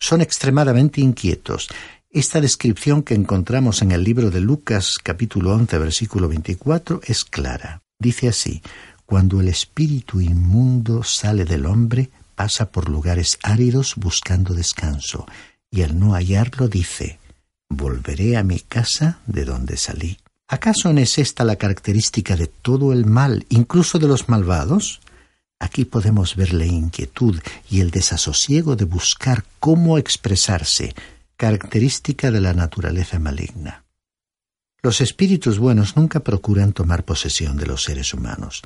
Son 0.00 0.20
extremadamente 0.20 1.00
inquietos. 1.00 1.68
Esta 2.10 2.40
descripción 2.40 3.04
que 3.04 3.14
encontramos 3.14 3.82
en 3.82 3.92
el 3.92 4.02
libro 4.02 4.32
de 4.32 4.40
Lucas 4.40 4.96
capítulo 5.00 5.54
11 5.54 5.78
versículo 5.78 6.26
24 6.26 7.02
es 7.04 7.24
clara. 7.24 7.82
Dice 8.00 8.26
así, 8.26 8.62
Cuando 9.06 9.40
el 9.40 9.46
espíritu 9.46 10.20
inmundo 10.20 11.04
sale 11.04 11.44
del 11.44 11.66
hombre, 11.66 12.10
pasa 12.34 12.72
por 12.72 12.88
lugares 12.88 13.38
áridos 13.44 13.94
buscando 13.94 14.54
descanso, 14.54 15.24
y 15.70 15.82
al 15.82 15.96
no 16.00 16.14
hallarlo 16.14 16.66
dice, 16.66 17.20
volveré 17.68 18.36
a 18.36 18.42
mi 18.42 18.58
casa 18.58 19.20
de 19.28 19.44
donde 19.44 19.76
salí. 19.76 20.18
¿Acaso 20.52 20.92
no 20.92 21.00
es 21.00 21.16
esta 21.18 21.44
la 21.44 21.54
característica 21.54 22.34
de 22.34 22.48
todo 22.48 22.92
el 22.92 23.06
mal, 23.06 23.46
incluso 23.50 24.00
de 24.00 24.08
los 24.08 24.28
malvados? 24.28 25.00
Aquí 25.60 25.84
podemos 25.84 26.34
ver 26.34 26.52
la 26.52 26.66
inquietud 26.66 27.40
y 27.70 27.80
el 27.80 27.92
desasosiego 27.92 28.74
de 28.74 28.84
buscar 28.84 29.44
cómo 29.60 29.96
expresarse, 29.96 30.92
característica 31.36 32.32
de 32.32 32.40
la 32.40 32.52
naturaleza 32.52 33.20
maligna. 33.20 33.84
Los 34.82 35.00
espíritus 35.00 35.60
buenos 35.60 35.96
nunca 35.96 36.18
procuran 36.18 36.72
tomar 36.72 37.04
posesión 37.04 37.56
de 37.56 37.66
los 37.66 37.84
seres 37.84 38.12
humanos. 38.12 38.62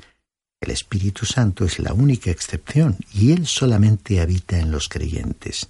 El 0.61 0.71
Espíritu 0.71 1.27
Santo 1.27 1.65
es 1.65 1.77
la 1.77 1.93
única 1.93 2.31
excepción 2.31 2.97
y 3.13 3.31
Él 3.31 3.45
solamente 3.45 4.21
habita 4.21 4.57
en 4.57 4.71
los 4.71 4.89
creyentes. 4.89 5.69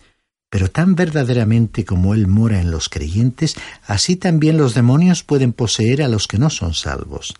Pero 0.55 0.71
tan 0.71 0.95
verdaderamente 0.95 1.83
como 1.83 2.13
Él 2.13 2.27
mora 2.27 2.61
en 2.61 2.71
los 2.71 2.87
creyentes, 2.87 3.55
así 3.87 4.15
también 4.15 4.55
los 4.55 4.73
demonios 4.73 5.21
pueden 5.21 5.51
poseer 5.51 6.01
a 6.01 6.07
los 6.07 6.29
que 6.29 6.37
no 6.37 6.49
son 6.49 6.73
salvos. 6.73 7.33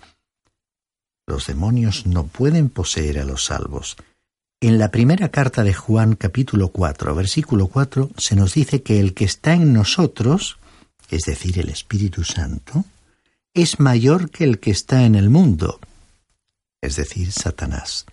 Los 1.25 1.47
demonios 1.47 2.05
no 2.07 2.27
pueden 2.27 2.67
poseer 2.67 3.19
a 3.19 3.23
los 3.23 3.45
salvos. 3.45 3.95
En 4.59 4.77
la 4.79 4.91
primera 4.91 5.29
carta 5.29 5.63
de 5.63 5.73
Juan 5.73 6.17
capítulo 6.17 6.73
4, 6.73 7.15
versículo 7.15 7.67
4, 7.67 8.09
se 8.17 8.35
nos 8.35 8.53
dice 8.53 8.83
que 8.83 8.99
el 8.99 9.13
que 9.13 9.23
está 9.23 9.53
en 9.53 9.71
nosotros, 9.71 10.57
es 11.09 11.21
decir, 11.21 11.57
el 11.57 11.69
Espíritu 11.69 12.25
Santo, 12.25 12.83
es 13.53 13.79
mayor 13.79 14.29
que 14.29 14.43
el 14.43 14.59
que 14.59 14.71
está 14.71 15.05
en 15.05 15.15
el 15.15 15.29
mundo, 15.29 15.79
es 16.81 16.97
decir, 16.97 17.31
Satanás. 17.31 18.07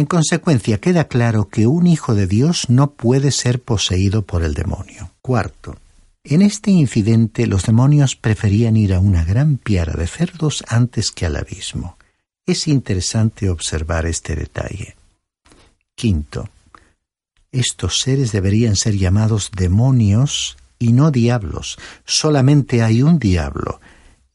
En 0.00 0.06
consecuencia, 0.06 0.80
queda 0.80 1.08
claro 1.08 1.50
que 1.50 1.66
un 1.66 1.86
hijo 1.86 2.14
de 2.14 2.26
Dios 2.26 2.70
no 2.70 2.92
puede 2.92 3.30
ser 3.30 3.60
poseído 3.60 4.22
por 4.22 4.42
el 4.42 4.54
demonio. 4.54 5.12
Cuarto, 5.20 5.76
en 6.24 6.40
este 6.40 6.70
incidente 6.70 7.46
los 7.46 7.66
demonios 7.66 8.16
preferían 8.16 8.78
ir 8.78 8.94
a 8.94 8.98
una 8.98 9.26
gran 9.26 9.58
piara 9.58 9.92
de 9.92 10.06
cerdos 10.06 10.64
antes 10.68 11.10
que 11.10 11.26
al 11.26 11.36
abismo. 11.36 11.98
Es 12.46 12.66
interesante 12.66 13.50
observar 13.50 14.06
este 14.06 14.36
detalle. 14.36 14.96
Quinto, 15.94 16.48
estos 17.52 18.00
seres 18.00 18.32
deberían 18.32 18.76
ser 18.76 18.96
llamados 18.96 19.50
demonios 19.54 20.56
y 20.78 20.94
no 20.94 21.10
diablos. 21.10 21.76
Solamente 22.06 22.82
hay 22.82 23.02
un 23.02 23.18
diablo, 23.18 23.82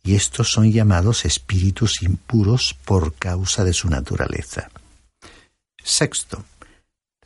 y 0.03 0.13
estos 0.13 0.51
son 0.51 0.71
llamados 0.71 1.25
espíritus 1.25 2.03
impuros 2.03 2.75
por 2.85 3.15
causa 3.15 3.63
de 3.63 3.73
su 3.73 3.89
naturaleza. 3.89 4.69
Sexto, 5.87 6.43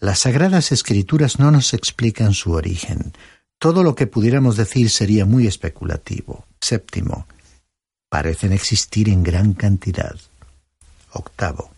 las 0.02 0.20
sagradas 0.20 0.74
escrituras 0.74 1.40
no 1.40 1.50
nos 1.50 1.74
explican 1.74 2.34
su 2.34 2.52
origen. 2.52 3.14
Todo 3.58 3.84
lo 3.84 3.96
que 3.96 4.06
pudiéramos 4.06 4.58
decir 4.58 4.90
sería 4.90 5.26
muy 5.26 5.48
especulativo. 5.48 6.46
Séptimo, 6.60 7.26
parecen 8.10 8.52
existir 8.52 9.08
en 9.08 9.24
gran 9.24 9.54
cantidad. 9.54 10.14
Octavo, 11.14 11.72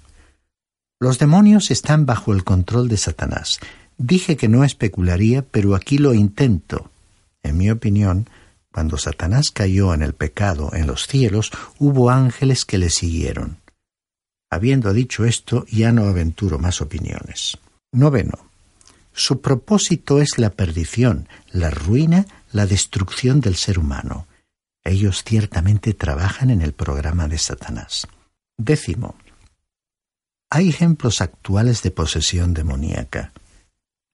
los 0.99 1.19
demonios 1.19 1.69
están 1.69 2.07
bajo 2.07 2.33
el 2.33 2.43
control 2.43 2.89
de 2.89 2.97
Satanás. 2.97 3.59
Dije 3.99 4.35
que 4.35 4.47
no 4.47 4.63
especularía, 4.63 5.43
pero 5.43 5.75
aquí 5.75 5.99
lo 5.99 6.15
intento. 6.15 6.89
En 7.43 7.57
mi 7.57 7.69
opinión, 7.69 8.27
cuando 8.71 8.97
Satanás 8.97 9.51
cayó 9.51 9.93
en 9.93 10.01
el 10.01 10.13
pecado 10.13 10.71
en 10.73 10.87
los 10.87 11.05
cielos, 11.05 11.51
hubo 11.77 12.09
ángeles 12.09 12.65
que 12.65 12.79
le 12.79 12.89
siguieron. 12.89 13.60
Habiendo 14.51 14.91
dicho 14.91 15.23
esto, 15.23 15.65
ya 15.67 15.93
no 15.93 16.05
aventuro 16.05 16.59
más 16.59 16.81
opiniones. 16.81 17.57
Noveno. 17.93 18.51
Su 19.13 19.41
propósito 19.41 20.21
es 20.21 20.37
la 20.37 20.51
perdición, 20.51 21.29
la 21.51 21.69
ruina, 21.69 22.25
la 22.51 22.65
destrucción 22.65 23.39
del 23.39 23.55
ser 23.55 23.79
humano. 23.79 24.27
Ellos 24.83 25.23
ciertamente 25.23 25.93
trabajan 25.93 26.49
en 26.49 26.61
el 26.61 26.73
programa 26.73 27.29
de 27.29 27.37
Satanás. 27.37 28.07
Décimo. 28.57 29.15
Hay 30.49 30.67
ejemplos 30.67 31.21
actuales 31.21 31.81
de 31.81 31.91
posesión 31.91 32.53
demoníaca. 32.53 33.31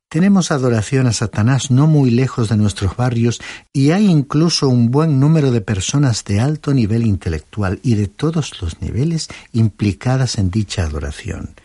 Tenemos 0.10 0.52
adoración 0.52 1.06
a 1.08 1.12
Satanás 1.12 1.70
no 1.70 1.86
muy 1.86 2.12
lejos 2.12 2.48
de 2.48 2.56
nuestros 2.56 2.96
barrios 2.96 3.42
y 3.74 3.92
hay 3.92 4.06
incluso 4.06 4.70
un 4.70 4.90
buen 4.90 5.20
número 5.20 5.52
de 5.52 5.60
personas 5.60 6.24
de 6.24 6.40
alto 6.40 6.74
nivel 6.74 7.06
intelectual 7.06 7.82
y 7.84 7.96
de 7.96 8.08
todos 8.08 8.62
los 8.62 8.82
niveles 8.82 9.28
implicadas 9.52 10.38
en 10.38 10.50
dicha 10.50 10.84
adoración. 10.84 11.56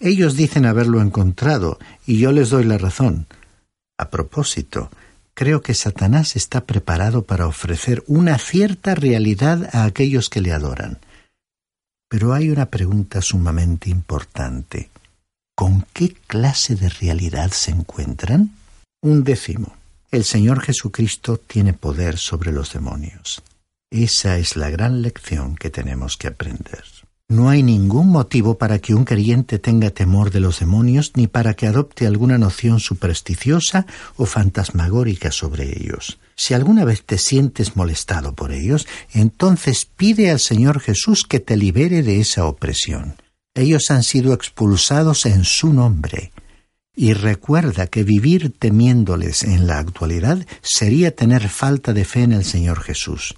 Ellos 0.00 0.34
dicen 0.34 0.66
haberlo 0.66 1.00
encontrado 1.00 1.78
y 2.06 2.18
yo 2.18 2.32
les 2.32 2.50
doy 2.50 2.64
la 2.64 2.76
razón. 2.76 3.26
A 3.98 4.10
propósito, 4.10 4.90
creo 5.34 5.62
que 5.62 5.74
Satanás 5.74 6.34
está 6.34 6.64
preparado 6.64 7.22
para 7.22 7.46
ofrecer 7.46 8.02
una 8.08 8.38
cierta 8.38 8.96
realidad 8.96 9.70
a 9.72 9.84
aquellos 9.84 10.28
que 10.28 10.40
le 10.40 10.52
adoran. 10.52 10.98
Pero 12.08 12.32
hay 12.32 12.50
una 12.50 12.66
pregunta 12.66 13.22
sumamente 13.22 13.90
importante. 13.90 14.90
¿Con 15.60 15.84
qué 15.92 16.14
clase 16.26 16.74
de 16.74 16.88
realidad 16.88 17.50
se 17.50 17.70
encuentran? 17.70 18.52
Un 19.02 19.24
décimo. 19.24 19.76
El 20.10 20.24
Señor 20.24 20.62
Jesucristo 20.62 21.36
tiene 21.36 21.74
poder 21.74 22.16
sobre 22.16 22.50
los 22.50 22.72
demonios. 22.72 23.42
Esa 23.90 24.38
es 24.38 24.56
la 24.56 24.70
gran 24.70 25.02
lección 25.02 25.56
que 25.56 25.68
tenemos 25.68 26.16
que 26.16 26.28
aprender. 26.28 26.82
No 27.28 27.50
hay 27.50 27.62
ningún 27.62 28.08
motivo 28.08 28.56
para 28.56 28.78
que 28.78 28.94
un 28.94 29.04
creyente 29.04 29.58
tenga 29.58 29.90
temor 29.90 30.30
de 30.30 30.40
los 30.40 30.60
demonios 30.60 31.12
ni 31.14 31.26
para 31.26 31.52
que 31.52 31.66
adopte 31.66 32.06
alguna 32.06 32.38
noción 32.38 32.80
supersticiosa 32.80 33.84
o 34.16 34.24
fantasmagórica 34.24 35.30
sobre 35.30 35.78
ellos. 35.78 36.18
Si 36.36 36.54
alguna 36.54 36.86
vez 36.86 37.04
te 37.04 37.18
sientes 37.18 37.76
molestado 37.76 38.34
por 38.34 38.52
ellos, 38.52 38.88
entonces 39.12 39.84
pide 39.84 40.30
al 40.30 40.40
Señor 40.40 40.80
Jesús 40.80 41.24
que 41.24 41.38
te 41.38 41.58
libere 41.58 42.02
de 42.02 42.18
esa 42.18 42.46
opresión. 42.46 43.16
Ellos 43.60 43.90
han 43.90 44.02
sido 44.02 44.32
expulsados 44.32 45.26
en 45.26 45.44
su 45.44 45.70
nombre. 45.70 46.32
Y 46.96 47.12
recuerda 47.12 47.88
que 47.88 48.04
vivir 48.04 48.54
temiéndoles 48.58 49.42
en 49.42 49.66
la 49.66 49.78
actualidad 49.78 50.46
sería 50.62 51.14
tener 51.14 51.46
falta 51.50 51.92
de 51.92 52.06
fe 52.06 52.22
en 52.22 52.32
el 52.32 52.44
Señor 52.44 52.80
Jesús. 52.80 53.34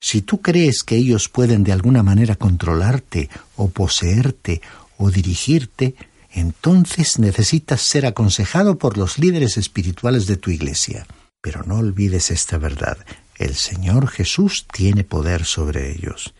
Si 0.00 0.22
tú 0.22 0.40
crees 0.40 0.84
que 0.84 0.96
ellos 0.96 1.28
pueden 1.28 1.64
de 1.64 1.72
alguna 1.72 2.02
manera 2.02 2.34
controlarte 2.36 3.28
o 3.56 3.68
poseerte 3.68 4.62
o 4.96 5.10
dirigirte, 5.10 5.94
entonces 6.32 7.18
necesitas 7.18 7.82
ser 7.82 8.06
aconsejado 8.06 8.78
por 8.78 8.96
los 8.96 9.18
líderes 9.18 9.58
espirituales 9.58 10.26
de 10.26 10.38
tu 10.38 10.50
iglesia. 10.50 11.06
Pero 11.42 11.62
no 11.64 11.76
olvides 11.76 12.30
esta 12.30 12.56
verdad. 12.56 12.96
El 13.36 13.54
Señor 13.54 14.08
Jesús 14.08 14.66
tiene 14.72 15.04
poder 15.04 15.44
sobre 15.44 15.92
ellos. 15.92 16.32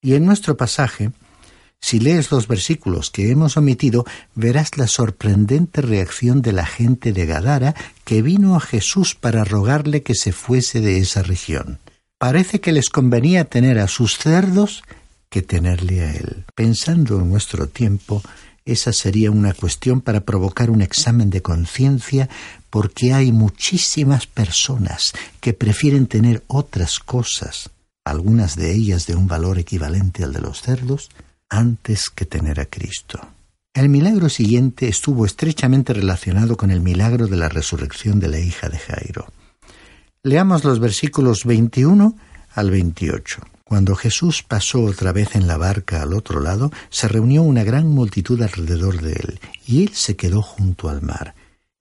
Y 0.00 0.14
en 0.14 0.24
nuestro 0.24 0.56
pasaje, 0.56 1.10
si 1.80 1.98
lees 1.98 2.30
los 2.30 2.46
versículos 2.46 3.10
que 3.10 3.30
hemos 3.30 3.56
omitido, 3.56 4.04
verás 4.34 4.76
la 4.76 4.86
sorprendente 4.86 5.80
reacción 5.80 6.42
de 6.42 6.52
la 6.52 6.66
gente 6.66 7.12
de 7.12 7.26
Gadara 7.26 7.74
que 8.04 8.22
vino 8.22 8.54
a 8.54 8.60
Jesús 8.60 9.14
para 9.14 9.44
rogarle 9.44 10.02
que 10.02 10.14
se 10.14 10.32
fuese 10.32 10.80
de 10.80 10.98
esa 10.98 11.22
región. 11.22 11.78
Parece 12.18 12.60
que 12.60 12.72
les 12.72 12.90
convenía 12.90 13.46
tener 13.46 13.78
a 13.78 13.88
sus 13.88 14.18
cerdos 14.18 14.82
que 15.30 15.42
tenerle 15.42 16.02
a 16.02 16.12
él. 16.12 16.44
Pensando 16.54 17.18
en 17.18 17.30
nuestro 17.30 17.68
tiempo, 17.68 18.22
esa 18.66 18.92
sería 18.92 19.30
una 19.30 19.54
cuestión 19.54 20.00
para 20.02 20.20
provocar 20.20 20.70
un 20.70 20.82
examen 20.82 21.30
de 21.30 21.40
conciencia 21.40 22.28
porque 22.68 23.14
hay 23.14 23.32
muchísimas 23.32 24.26
personas 24.26 25.12
que 25.40 25.54
prefieren 25.54 26.06
tener 26.06 26.44
otras 26.46 26.98
cosas, 26.98 27.70
algunas 28.04 28.54
de 28.54 28.74
ellas 28.74 29.06
de 29.06 29.16
un 29.16 29.26
valor 29.26 29.58
equivalente 29.58 30.22
al 30.22 30.32
de 30.32 30.40
los 30.40 30.60
cerdos, 30.60 31.08
antes 31.50 32.08
que 32.08 32.24
tener 32.24 32.60
a 32.60 32.66
Cristo. 32.66 33.20
El 33.74 33.88
milagro 33.88 34.28
siguiente 34.28 34.88
estuvo 34.88 35.26
estrechamente 35.26 35.92
relacionado 35.92 36.56
con 36.56 36.70
el 36.70 36.80
milagro 36.80 37.26
de 37.26 37.36
la 37.36 37.48
resurrección 37.48 38.18
de 38.18 38.28
la 38.28 38.38
hija 38.38 38.68
de 38.68 38.78
Jairo. 38.78 39.26
Leamos 40.22 40.64
los 40.64 40.80
versículos 40.80 41.44
21 41.44 42.16
al 42.54 42.70
28. 42.70 43.42
Cuando 43.64 43.94
Jesús 43.94 44.42
pasó 44.42 44.82
otra 44.82 45.12
vez 45.12 45.36
en 45.36 45.46
la 45.46 45.56
barca 45.56 46.02
al 46.02 46.14
otro 46.14 46.40
lado, 46.40 46.72
se 46.88 47.06
reunió 47.06 47.42
una 47.42 47.62
gran 47.62 47.86
multitud 47.86 48.42
alrededor 48.42 49.00
de 49.00 49.12
él, 49.12 49.40
y 49.64 49.84
él 49.84 49.90
se 49.94 50.16
quedó 50.16 50.42
junto 50.42 50.88
al 50.88 51.02
mar. 51.02 51.36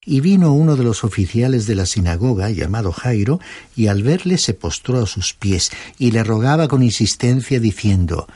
Y 0.06 0.22
vino 0.22 0.54
uno 0.54 0.76
de 0.76 0.84
los 0.84 1.04
oficiales 1.04 1.66
de 1.66 1.74
la 1.74 1.88
sinagoga, 1.88 2.52
llamado 2.52 2.92
Jairo, 2.92 3.40
y 3.76 3.88
al 3.88 4.04
verle 4.04 4.38
se 4.38 4.54
postró 4.54 5.02
a 5.02 5.08
sus 5.08 5.34
pies, 5.34 5.72
y 5.98 6.12
le 6.12 6.24
rogaba 6.24 6.68
con 6.68 6.84
insistencia, 6.84 7.60
diciendo 7.60 8.28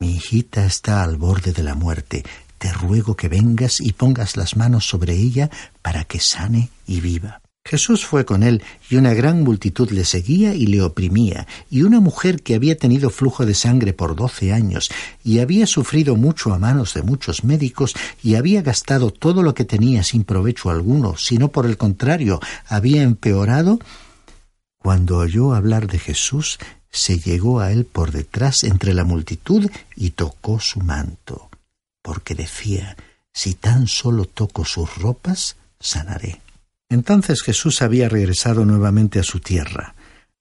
mi 0.00 0.12
hijita 0.16 0.64
está 0.64 1.02
al 1.04 1.18
borde 1.18 1.52
de 1.52 1.62
la 1.62 1.74
muerte. 1.74 2.24
Te 2.58 2.72
ruego 2.72 3.16
que 3.16 3.28
vengas 3.28 3.80
y 3.80 3.92
pongas 3.92 4.36
las 4.36 4.56
manos 4.56 4.88
sobre 4.88 5.14
ella 5.14 5.50
para 5.82 6.04
que 6.04 6.20
sane 6.20 6.70
y 6.86 7.00
viva. 7.00 7.42
Jesús 7.62 8.06
fue 8.06 8.24
con 8.24 8.42
él, 8.42 8.62
y 8.88 8.96
una 8.96 9.12
gran 9.12 9.44
multitud 9.44 9.90
le 9.90 10.06
seguía 10.06 10.54
y 10.54 10.66
le 10.66 10.80
oprimía, 10.80 11.46
y 11.70 11.82
una 11.82 12.00
mujer 12.00 12.42
que 12.42 12.54
había 12.54 12.76
tenido 12.78 13.10
flujo 13.10 13.44
de 13.44 13.54
sangre 13.54 13.92
por 13.92 14.16
doce 14.16 14.54
años, 14.54 14.90
y 15.22 15.40
había 15.40 15.66
sufrido 15.66 16.16
mucho 16.16 16.54
a 16.54 16.58
manos 16.58 16.94
de 16.94 17.02
muchos 17.02 17.44
médicos, 17.44 17.94
y 18.22 18.36
había 18.36 18.62
gastado 18.62 19.10
todo 19.10 19.42
lo 19.42 19.54
que 19.54 19.66
tenía 19.66 20.02
sin 20.02 20.24
provecho 20.24 20.70
alguno, 20.70 21.18
sino 21.18 21.48
por 21.48 21.66
el 21.66 21.76
contrario, 21.76 22.40
había 22.66 23.02
empeorado, 23.02 23.78
cuando 24.78 25.18
oyó 25.18 25.52
hablar 25.52 25.86
de 25.86 25.98
Jesús, 25.98 26.58
se 26.90 27.18
llegó 27.18 27.60
a 27.60 27.72
él 27.72 27.84
por 27.84 28.12
detrás 28.12 28.64
entre 28.64 28.94
la 28.94 29.04
multitud 29.04 29.70
y 29.96 30.10
tocó 30.10 30.60
su 30.60 30.80
manto, 30.80 31.48
porque 32.02 32.34
decía, 32.34 32.96
si 33.32 33.54
tan 33.54 33.86
solo 33.86 34.24
toco 34.24 34.64
sus 34.64 34.96
ropas, 34.96 35.56
sanaré. 35.78 36.40
Entonces 36.88 37.42
Jesús 37.42 37.82
había 37.82 38.08
regresado 38.08 38.64
nuevamente 38.64 39.20
a 39.20 39.22
su 39.22 39.40
tierra. 39.40 39.94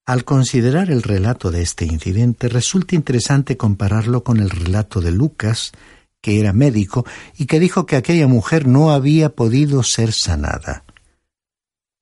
Al 0.06 0.26
considerar 0.26 0.90
el 0.90 1.04
relato 1.04 1.52
de 1.52 1.62
este 1.62 1.86
incidente, 1.86 2.50
resulta 2.50 2.96
interesante 2.96 3.58
compararlo 3.58 4.24
con 4.24 4.40
el 4.40 4.50
relato 4.50 5.02
de 5.02 5.12
Lucas, 5.12 5.72
que 6.20 6.40
era 6.40 6.52
médico 6.52 7.06
y 7.38 7.46
que 7.46 7.60
dijo 7.60 7.86
que 7.86 7.96
aquella 7.96 8.28
mujer 8.28 8.68
no 8.68 8.92
había 8.92 9.30
podido 9.30 9.84
ser 9.84 10.12
sanada. 10.12 10.84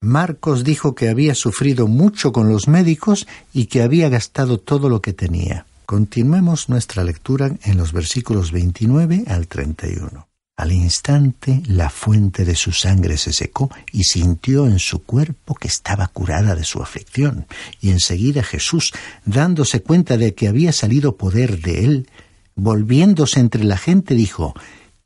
Marcos 0.02 0.64
dijo 0.64 0.94
que 0.94 1.10
había 1.10 1.34
sufrido 1.34 1.88
mucho 1.88 2.32
con 2.32 2.50
los 2.50 2.68
médicos 2.68 3.28
y 3.52 3.66
que 3.66 3.82
había 3.82 4.10
gastado 4.10 4.60
todo 4.60 4.90
lo 4.90 5.02
que 5.02 5.14
tenía. 5.14 5.66
Continuemos 5.88 6.70
nuestra 6.70 7.04
lectura 7.04 7.52
en 7.64 7.78
los 7.78 7.94
versículos 7.94 8.52
29 8.52 9.24
al 9.28 9.48
31. 9.48 10.28
Al 10.56 10.72
instante 10.72 11.64
la 11.68 11.90
fuente 11.90 12.46
de 12.46 12.56
su 12.56 12.72
sangre 12.74 13.18
se 13.18 13.34
secó 13.34 13.72
y 13.92 14.04
sintió 14.04 14.68
en 14.68 14.80
su 14.80 15.04
cuerpo 15.04 15.56
que 15.56 15.68
estaba 15.68 16.08
curada 16.08 16.56
de 16.56 16.64
su 16.64 16.82
aflicción. 16.82 17.48
Y 17.80 17.90
enseguida 17.90 18.44
Jesús, 18.44 18.94
dándose 19.26 19.82
cuenta 19.82 20.18
de 20.18 20.36
que 20.36 20.48
había 20.48 20.74
salido 20.74 21.16
poder 21.16 21.62
de 21.62 21.86
él, 21.86 22.10
volviéndose 22.56 23.40
entre 23.40 23.64
la 23.64 23.78
gente, 23.78 24.14
dijo, 24.14 24.54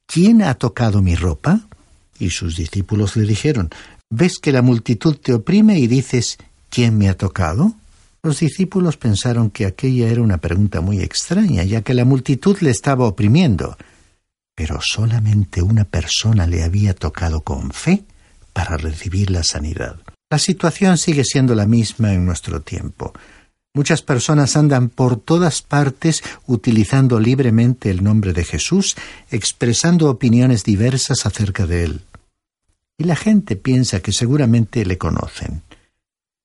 ¿Quién 0.05 0.41
ha 0.41 0.55
tocado 0.55 1.01
mi 1.01 1.15
ropa? 1.15 1.67
Y 2.19 2.31
sus 2.31 2.57
discípulos 2.57 3.15
le 3.15 3.23
dijeron, 3.23 3.71
¿Ves 4.11 4.37
que 4.37 4.51
la 4.51 4.61
multitud 4.61 5.15
te 5.17 5.33
oprime 5.33 5.79
y 5.79 5.87
dices, 5.87 6.37
¿quién 6.69 6.99
me 6.99 7.09
ha 7.09 7.17
tocado? 7.17 7.73
Los 8.21 8.41
discípulos 8.41 8.97
pensaron 8.97 9.49
que 9.49 9.65
aquella 9.65 10.09
era 10.09 10.21
una 10.21 10.37
pregunta 10.37 10.81
muy 10.81 11.01
extraña, 11.01 11.63
ya 11.63 11.81
que 11.81 11.95
la 11.95 12.05
multitud 12.05 12.55
le 12.59 12.69
estaba 12.69 13.07
oprimiendo 13.07 13.75
pero 14.61 14.79
solamente 14.79 15.63
una 15.63 15.85
persona 15.85 16.45
le 16.45 16.63
había 16.63 16.93
tocado 16.93 17.41
con 17.41 17.71
fe 17.71 18.03
para 18.53 18.77
recibir 18.77 19.31
la 19.31 19.43
sanidad. 19.43 19.95
La 20.29 20.37
situación 20.37 20.99
sigue 20.99 21.23
siendo 21.23 21.55
la 21.55 21.65
misma 21.65 22.13
en 22.13 22.25
nuestro 22.25 22.61
tiempo. 22.61 23.11
Muchas 23.73 24.03
personas 24.03 24.55
andan 24.57 24.89
por 24.89 25.15
todas 25.15 25.63
partes 25.63 26.21
utilizando 26.45 27.19
libremente 27.19 27.89
el 27.89 28.03
nombre 28.03 28.33
de 28.33 28.43
Jesús, 28.43 28.95
expresando 29.31 30.11
opiniones 30.11 30.63
diversas 30.63 31.25
acerca 31.25 31.65
de 31.65 31.85
él. 31.85 32.01
Y 32.97 33.03
la 33.05 33.15
gente 33.15 33.55
piensa 33.55 33.99
que 33.99 34.11
seguramente 34.11 34.85
le 34.85 34.97
conocen. 34.97 35.63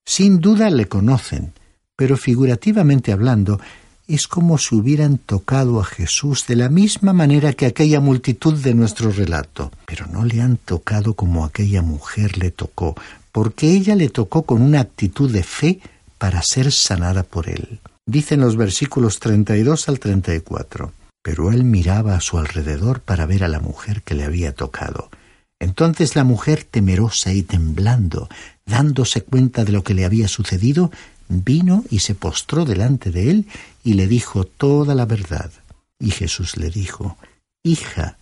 Sin 0.04 0.40
duda 0.40 0.70
le 0.70 0.86
conocen, 0.86 1.52
pero 1.96 2.16
figurativamente 2.16 3.12
hablando, 3.12 3.60
es 4.08 4.28
como 4.28 4.56
si 4.56 4.76
hubieran 4.76 5.18
tocado 5.18 5.80
a 5.80 5.84
Jesús 5.84 6.46
de 6.46 6.56
la 6.56 6.68
misma 6.68 7.12
manera 7.12 7.52
que 7.52 7.66
aquella 7.66 8.00
multitud 8.00 8.54
de 8.54 8.74
nuestro 8.74 9.10
relato, 9.10 9.72
pero 9.84 10.06
no 10.06 10.24
le 10.24 10.40
han 10.40 10.58
tocado 10.58 11.14
como 11.14 11.44
aquella 11.44 11.82
mujer 11.82 12.38
le 12.38 12.52
tocó, 12.52 12.94
porque 13.32 13.72
ella 13.72 13.96
le 13.96 14.08
tocó 14.08 14.42
con 14.42 14.62
una 14.62 14.80
actitud 14.80 15.30
de 15.30 15.42
fe 15.42 15.80
para 16.18 16.40
ser 16.42 16.70
sanada 16.70 17.24
por 17.24 17.48
él. 17.48 17.80
Dicen 18.06 18.40
los 18.40 18.56
versículos 18.56 19.18
32 19.18 19.88
al 19.88 19.98
34. 19.98 20.92
Pero 21.22 21.50
él 21.50 21.64
miraba 21.64 22.14
a 22.14 22.20
su 22.20 22.38
alrededor 22.38 23.00
para 23.00 23.26
ver 23.26 23.42
a 23.42 23.48
la 23.48 23.58
mujer 23.58 24.02
que 24.02 24.14
le 24.14 24.22
había 24.22 24.54
tocado. 24.54 25.10
Entonces 25.58 26.16
la 26.16 26.24
mujer, 26.24 26.64
temerosa 26.64 27.32
y 27.32 27.42
temblando, 27.42 28.28
dándose 28.66 29.22
cuenta 29.22 29.64
de 29.64 29.72
lo 29.72 29.82
que 29.82 29.94
le 29.94 30.04
había 30.04 30.28
sucedido, 30.28 30.90
vino 31.28 31.84
y 31.90 32.00
se 32.00 32.14
postró 32.14 32.64
delante 32.64 33.10
de 33.10 33.30
él 33.30 33.46
y 33.82 33.94
le 33.94 34.06
dijo 34.06 34.44
toda 34.44 34.94
la 34.94 35.06
verdad. 35.06 35.50
Y 35.98 36.10
Jesús 36.10 36.56
le 36.56 36.70
dijo, 36.70 37.16
Hija, 37.62 38.18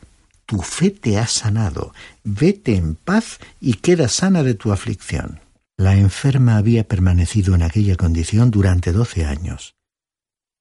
tu 0.47 0.62
fe 0.62 0.90
te 0.90 1.18
ha 1.18 1.27
sanado, 1.27 1.92
vete 2.23 2.77
en 2.77 2.94
paz 2.94 3.38
y 3.61 3.75
queda 3.75 4.09
sana 4.09 4.42
de 4.42 4.55
tu 4.55 4.73
aflicción. 4.73 5.40
La 5.77 5.97
enferma 5.97 6.57
había 6.57 6.87
permanecido 6.87 7.55
en 7.55 7.62
aquella 7.62 7.97
condición 7.97 8.51
durante 8.51 8.92
doce 8.92 9.25
años. 9.25 9.75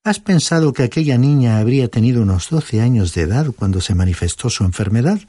¿Has 0.03 0.19
pensado 0.19 0.73
que 0.73 0.83
aquella 0.83 1.17
niña 1.17 1.59
habría 1.59 1.87
tenido 1.87 2.23
unos 2.23 2.49
doce 2.49 2.81
años 2.81 3.13
de 3.13 3.21
edad 3.21 3.47
cuando 3.55 3.79
se 3.79 3.95
manifestó 3.95 4.49
su 4.49 4.65
enfermedad? 4.65 5.19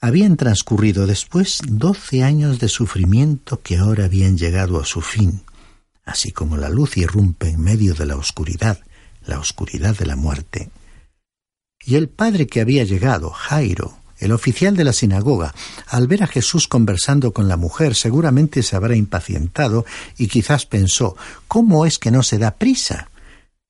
Habían 0.00 0.36
transcurrido 0.36 1.06
después 1.06 1.60
doce 1.66 2.22
años 2.22 2.60
de 2.60 2.68
sufrimiento 2.68 3.60
que 3.60 3.76
ahora 3.76 4.04
habían 4.04 4.38
llegado 4.38 4.80
a 4.80 4.84
su 4.84 5.00
fin 5.00 5.42
así 6.08 6.32
como 6.32 6.56
la 6.56 6.70
luz 6.70 6.96
irrumpe 6.96 7.50
en 7.50 7.60
medio 7.60 7.94
de 7.94 8.06
la 8.06 8.16
oscuridad, 8.16 8.80
la 9.26 9.38
oscuridad 9.38 9.96
de 9.96 10.06
la 10.06 10.16
muerte. 10.16 10.70
Y 11.84 11.96
el 11.96 12.08
padre 12.08 12.46
que 12.46 12.62
había 12.62 12.82
llegado, 12.84 13.30
Jairo, 13.30 13.98
el 14.18 14.32
oficial 14.32 14.74
de 14.74 14.84
la 14.84 14.94
sinagoga, 14.94 15.54
al 15.86 16.06
ver 16.08 16.22
a 16.22 16.26
Jesús 16.26 16.66
conversando 16.66 17.32
con 17.32 17.46
la 17.46 17.58
mujer, 17.58 17.94
seguramente 17.94 18.62
se 18.62 18.74
habrá 18.74 18.96
impacientado 18.96 19.84
y 20.16 20.28
quizás 20.28 20.64
pensó 20.64 21.14
¿Cómo 21.46 21.84
es 21.84 21.98
que 21.98 22.10
no 22.10 22.22
se 22.22 22.38
da 22.38 22.52
prisa? 22.52 23.10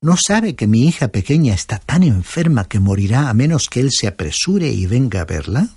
¿No 0.01 0.15
sabe 0.15 0.55
que 0.55 0.65
mi 0.65 0.87
hija 0.87 1.09
pequeña 1.09 1.53
está 1.53 1.77
tan 1.77 2.03
enferma 2.03 2.69
que 2.69 2.79
morirá 2.79 3.29
a 3.29 3.33
menos 3.33 3.67
que 3.69 3.81
él 3.81 3.89
se 3.91 4.07
apresure 4.07 4.69
y 4.69 4.85
venga 4.85 5.21
a 5.21 5.25
verla? 5.25 5.69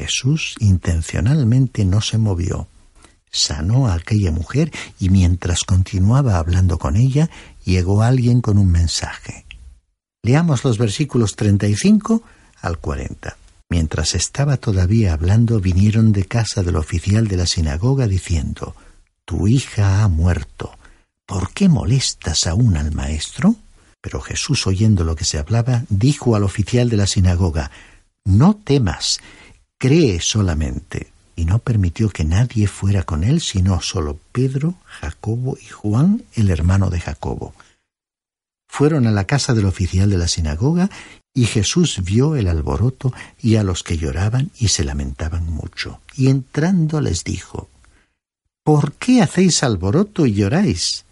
Jesús 0.00 0.54
intencionalmente 0.60 1.84
no 1.84 2.00
se 2.00 2.18
movió 2.18 2.68
sanó 3.30 3.86
a 3.86 3.94
aquella 3.94 4.32
mujer 4.32 4.72
y 4.98 5.08
mientras 5.08 5.64
continuaba 5.64 6.38
hablando 6.38 6.78
con 6.78 6.96
ella, 6.96 7.30
llegó 7.64 8.02
alguien 8.02 8.40
con 8.40 8.58
un 8.58 8.70
mensaje. 8.70 9.46
Leamos 10.22 10.64
los 10.64 10.78
versículos 10.78 11.36
35 11.36 12.22
al 12.60 12.78
40. 12.78 13.36
Mientras 13.70 14.14
estaba 14.14 14.56
todavía 14.56 15.12
hablando, 15.12 15.60
vinieron 15.60 16.12
de 16.12 16.24
casa 16.24 16.62
del 16.62 16.76
oficial 16.76 17.28
de 17.28 17.36
la 17.36 17.46
sinagoga 17.46 18.08
diciendo, 18.08 18.74
Tu 19.24 19.46
hija 19.46 20.02
ha 20.02 20.08
muerto. 20.08 20.72
¿Por 21.24 21.52
qué 21.52 21.68
molestas 21.68 22.48
aún 22.48 22.76
al 22.76 22.92
maestro? 22.92 23.54
Pero 24.00 24.20
Jesús, 24.20 24.66
oyendo 24.66 25.04
lo 25.04 25.14
que 25.14 25.24
se 25.24 25.38
hablaba, 25.38 25.84
dijo 25.88 26.34
al 26.34 26.42
oficial 26.42 26.90
de 26.90 26.96
la 26.96 27.06
sinagoga, 27.06 27.70
No 28.24 28.56
temas, 28.56 29.20
cree 29.80 30.20
solamente 30.20 31.10
y 31.34 31.46
no 31.46 31.58
permitió 31.58 32.10
que 32.10 32.22
nadie 32.22 32.68
fuera 32.68 33.02
con 33.02 33.24
él 33.24 33.40
sino 33.40 33.80
solo 33.80 34.18
Pedro, 34.30 34.74
Jacobo 34.84 35.56
y 35.60 35.66
Juan, 35.68 36.22
el 36.34 36.50
hermano 36.50 36.90
de 36.90 37.00
Jacobo. 37.00 37.54
Fueron 38.68 39.06
a 39.06 39.10
la 39.10 39.24
casa 39.24 39.54
del 39.54 39.64
oficial 39.64 40.10
de 40.10 40.18
la 40.18 40.28
sinagoga 40.28 40.90
y 41.32 41.46
Jesús 41.46 42.02
vio 42.04 42.36
el 42.36 42.46
alboroto 42.46 43.12
y 43.40 43.56
a 43.56 43.62
los 43.62 43.82
que 43.82 43.96
lloraban 43.96 44.50
y 44.58 44.68
se 44.68 44.84
lamentaban 44.84 45.50
mucho. 45.50 46.00
Y 46.14 46.28
entrando 46.28 47.00
les 47.00 47.24
dijo, 47.24 47.70
¿Por 48.62 48.92
qué 48.92 49.22
hacéis 49.22 49.62
alboroto 49.62 50.26
y 50.26 50.34
lloráis? 50.34 51.06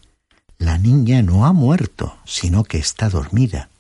La 0.58 0.76
niña 0.76 1.22
no 1.22 1.46
ha 1.46 1.54
muerto, 1.54 2.18
sino 2.26 2.64
que 2.64 2.78
está 2.78 3.08
dormida. 3.08 3.70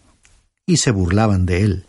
Y 0.64 0.78
se 0.78 0.92
burlaban 0.92 1.44
de 1.44 1.62
él, 1.62 1.86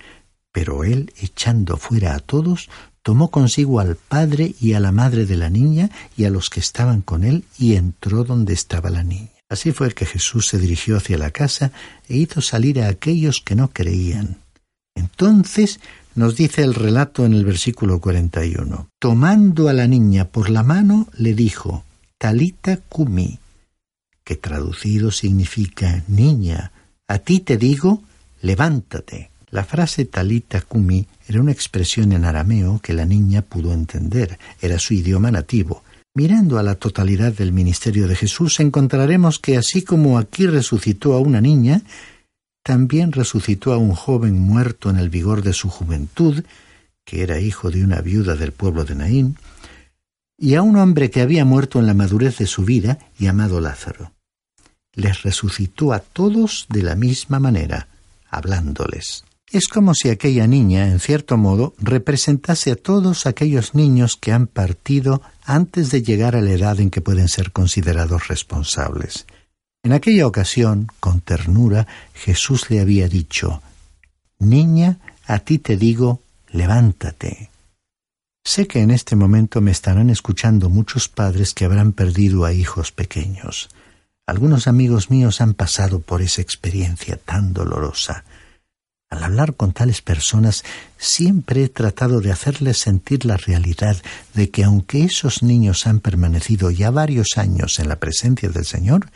pero 0.59 0.83
él, 0.83 1.13
echando 1.21 1.77
fuera 1.77 2.15
a 2.15 2.19
todos, 2.19 2.67
tomó 3.01 3.31
consigo 3.31 3.79
al 3.79 3.95
padre 3.95 4.55
y 4.59 4.73
a 4.73 4.81
la 4.81 4.91
madre 4.91 5.25
de 5.25 5.37
la 5.37 5.49
niña 5.49 5.89
y 6.17 6.25
a 6.25 6.29
los 6.29 6.49
que 6.49 6.59
estaban 6.59 7.01
con 7.01 7.23
él 7.23 7.45
y 7.57 7.75
entró 7.75 8.25
donde 8.25 8.51
estaba 8.51 8.89
la 8.89 9.01
niña. 9.01 9.29
Así 9.47 9.71
fue 9.71 9.93
que 9.93 10.05
Jesús 10.05 10.49
se 10.49 10.59
dirigió 10.59 10.97
hacia 10.97 11.17
la 11.17 11.31
casa 11.31 11.71
e 12.09 12.17
hizo 12.17 12.41
salir 12.41 12.81
a 12.81 12.89
aquellos 12.89 13.39
que 13.39 13.55
no 13.55 13.69
creían. 13.69 14.39
Entonces 14.95 15.79
nos 16.13 16.35
dice 16.35 16.61
el 16.63 16.75
relato 16.75 17.25
en 17.25 17.35
el 17.35 17.45
versículo 17.45 18.01
41. 18.01 18.89
Tomando 18.99 19.69
a 19.69 19.73
la 19.73 19.87
niña 19.87 20.25
por 20.25 20.49
la 20.49 20.63
mano, 20.63 21.07
le 21.17 21.35
dijo, 21.35 21.85
Talita 22.17 22.75
cumi, 22.89 23.39
que 24.25 24.35
traducido 24.35 25.11
significa 25.11 26.03
niña, 26.09 26.73
a 27.07 27.19
ti 27.19 27.39
te 27.39 27.55
digo, 27.55 28.03
levántate. 28.41 29.31
La 29.51 29.63
frase 29.63 30.05
talita 30.05 30.61
kumi 30.61 31.07
era 31.27 31.41
una 31.41 31.51
expresión 31.51 32.11
en 32.11 32.25
arameo 32.25 32.79
que 32.83 32.93
la 32.93 33.05
niña 33.05 33.41
pudo 33.41 33.73
entender, 33.73 34.37
era 34.61 34.77
su 34.77 34.93
idioma 34.93 35.31
nativo. 35.31 35.83
Mirando 36.13 36.59
a 36.59 36.63
la 36.63 36.75
totalidad 36.75 37.33
del 37.33 37.51
ministerio 37.51 38.07
de 38.07 38.15
Jesús, 38.15 38.59
encontraremos 38.59 39.39
que 39.39 39.57
así 39.57 39.83
como 39.83 40.17
aquí 40.17 40.45
resucitó 40.45 41.13
a 41.13 41.19
una 41.19 41.41
niña, 41.41 41.81
también 42.63 43.11
resucitó 43.11 43.73
a 43.73 43.77
un 43.77 43.93
joven 43.93 44.39
muerto 44.39 44.89
en 44.89 44.97
el 44.97 45.09
vigor 45.09 45.41
de 45.41 45.53
su 45.53 45.69
juventud, 45.69 46.43
que 47.05 47.23
era 47.23 47.39
hijo 47.39 47.71
de 47.71 47.83
una 47.83 48.01
viuda 48.01 48.35
del 48.35 48.51
pueblo 48.51 48.85
de 48.85 48.95
Naín, 48.95 49.37
y 50.37 50.55
a 50.55 50.61
un 50.61 50.77
hombre 50.77 51.09
que 51.09 51.21
había 51.21 51.45
muerto 51.45 51.79
en 51.79 51.87
la 51.87 51.93
madurez 51.93 52.37
de 52.37 52.45
su 52.45 52.63
vida, 52.63 52.99
llamado 53.17 53.59
Lázaro. 53.59 54.13
Les 54.93 55.23
resucitó 55.23 55.93
a 55.93 55.99
todos 55.99 56.67
de 56.69 56.83
la 56.83 56.95
misma 56.95 57.39
manera, 57.39 57.87
hablándoles. 58.29 59.25
Es 59.51 59.67
como 59.67 59.95
si 59.95 60.09
aquella 60.09 60.45
niña, 60.45 60.87
en 60.87 60.99
cierto 60.99 61.35
modo, 61.35 61.73
representase 61.79 62.71
a 62.71 62.75
todos 62.75 63.25
aquellos 63.25 63.73
niños 63.73 64.15
que 64.15 64.31
han 64.31 64.45
partido 64.45 65.23
antes 65.43 65.89
de 65.89 66.03
llegar 66.03 66.35
a 66.35 66.41
la 66.41 66.51
edad 66.51 66.79
en 66.79 66.91
que 66.91 67.01
pueden 67.01 67.27
ser 67.27 67.51
considerados 67.51 68.27
responsables. 68.27 69.25
En 69.81 69.93
aquella 69.93 70.27
ocasión, 70.27 70.87
con 70.99 71.21
ternura, 71.21 71.87
Jesús 72.13 72.69
le 72.69 72.79
había 72.79 73.07
dicho, 73.07 73.63
Niña, 74.37 74.99
a 75.25 75.39
ti 75.39 75.57
te 75.57 75.77
digo, 75.77 76.21
levántate. 76.51 77.49
Sé 78.45 78.67
que 78.67 78.81
en 78.81 78.91
este 78.91 79.15
momento 79.15 79.61
me 79.61 79.71
estarán 79.71 80.09
escuchando 80.09 80.69
muchos 80.69 81.07
padres 81.07 81.53
que 81.53 81.65
habrán 81.65 81.93
perdido 81.93 82.45
a 82.45 82.53
hijos 82.53 82.91
pequeños. 82.91 83.69
Algunos 84.27 84.67
amigos 84.67 85.09
míos 85.09 85.41
han 85.41 85.55
pasado 85.55 86.01
por 86.01 86.21
esa 86.21 86.41
experiencia 86.41 87.17
tan 87.17 87.53
dolorosa. 87.53 88.23
Al 89.09 89.23
hablar 89.23 89.55
con 89.55 89.73
tales 89.73 90.01
personas 90.01 90.63
siempre 90.97 91.63
he 91.63 91.69
tratado 91.69 92.21
de 92.21 92.31
hacerles 92.31 92.77
sentir 92.77 93.25
la 93.25 93.37
realidad 93.37 93.97
de 94.35 94.51
que 94.51 94.63
aunque 94.63 95.03
esos 95.03 95.41
niños 95.41 95.87
han 95.87 95.99
permanecido 95.99 96.69
ya 96.69 96.91
varios 96.91 97.37
años 97.37 97.79
en 97.79 97.89
la 97.89 97.95
presencia 97.99 98.49
del 98.49 98.65
Señor, 98.65 99.09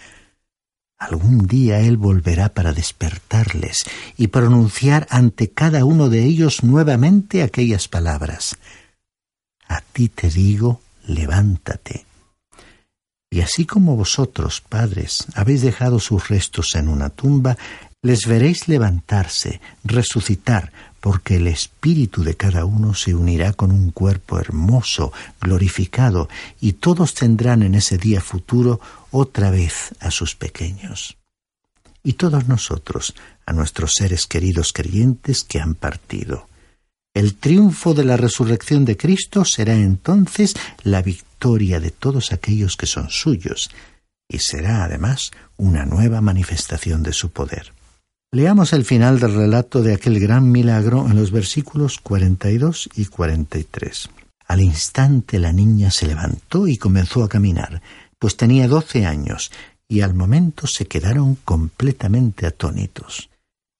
algún 0.97 1.45
día 1.45 1.79
Él 1.79 1.97
volverá 1.97 2.49
para 2.49 2.73
despertarles 2.73 3.83
y 4.17 4.27
pronunciar 4.27 5.05
ante 5.11 5.51
cada 5.51 5.85
uno 5.85 6.09
de 6.09 6.23
ellos 6.23 6.63
nuevamente 6.63 7.43
aquellas 7.43 7.87
palabras. 7.87 8.57
A 9.67 9.81
ti 9.81 10.09
te 10.09 10.29
digo, 10.29 10.81
levántate. 11.05 12.05
Y 13.29 13.41
así 13.41 13.65
como 13.65 13.95
vosotros, 13.95 14.61
padres, 14.61 15.25
habéis 15.33 15.61
dejado 15.61 15.99
sus 15.99 16.29
restos 16.29 16.75
en 16.75 16.87
una 16.87 17.09
tumba, 17.09 17.57
les 18.03 18.27
veréis 18.27 18.67
levantarse, 18.67 19.61
resucitar, 19.83 20.71
porque 20.99 21.37
el 21.37 21.47
espíritu 21.47 22.23
de 22.23 22.35
cada 22.35 22.65
uno 22.65 22.93
se 22.93 23.15
unirá 23.15 23.53
con 23.53 23.71
un 23.71 23.91
cuerpo 23.91 24.39
hermoso, 24.39 25.11
glorificado, 25.41 26.29
y 26.59 26.73
todos 26.73 27.13
tendrán 27.13 27.63
en 27.63 27.75
ese 27.75 27.97
día 27.97 28.21
futuro 28.21 28.79
otra 29.09 29.49
vez 29.49 29.95
a 30.01 30.11
sus 30.11 30.35
pequeños. 30.35 31.17
Y 32.03 32.13
todos 32.13 32.47
nosotros, 32.49 33.15
a 33.45 33.53
nuestros 33.53 33.93
seres 33.93 34.27
queridos 34.27 34.73
creyentes 34.73 35.45
que 35.45 35.61
han 35.61 35.73
partido. 35.73 36.47
El 37.13 37.35
triunfo 37.35 37.93
de 37.93 38.03
la 38.03 38.17
resurrección 38.17 38.83
de 38.83 38.97
Cristo 38.97 39.45
será 39.45 39.75
entonces 39.75 40.55
la 40.83 41.01
victoria 41.01 41.79
de 41.79 41.91
todos 41.91 42.33
aquellos 42.33 42.75
que 42.75 42.85
son 42.85 43.09
suyos, 43.09 43.69
y 44.27 44.39
será 44.39 44.83
además 44.83 45.31
una 45.55 45.85
nueva 45.85 46.19
manifestación 46.19 47.03
de 47.03 47.13
su 47.13 47.29
poder. 47.29 47.71
Leamos 48.33 48.73
el 48.73 48.83
final 48.83 49.19
del 49.19 49.35
relato 49.35 49.83
de 49.83 49.93
aquel 49.93 50.19
gran 50.19 50.51
milagro 50.51 51.05
en 51.07 51.15
los 51.15 51.29
versículos 51.29 51.99
42 51.99 52.89
y 52.95 53.05
43. 53.05 54.09
Al 54.47 54.59
instante 54.59 55.37
la 55.37 55.53
niña 55.53 55.91
se 55.91 56.07
levantó 56.07 56.67
y 56.67 56.77
comenzó 56.77 57.23
a 57.23 57.29
caminar, 57.29 57.83
pues 58.17 58.35
tenía 58.35 58.67
doce 58.67 59.05
años, 59.05 59.51
y 59.87 60.01
al 60.01 60.15
momento 60.15 60.65
se 60.65 60.87
quedaron 60.87 61.35
completamente 61.45 62.47
atónitos. 62.47 63.29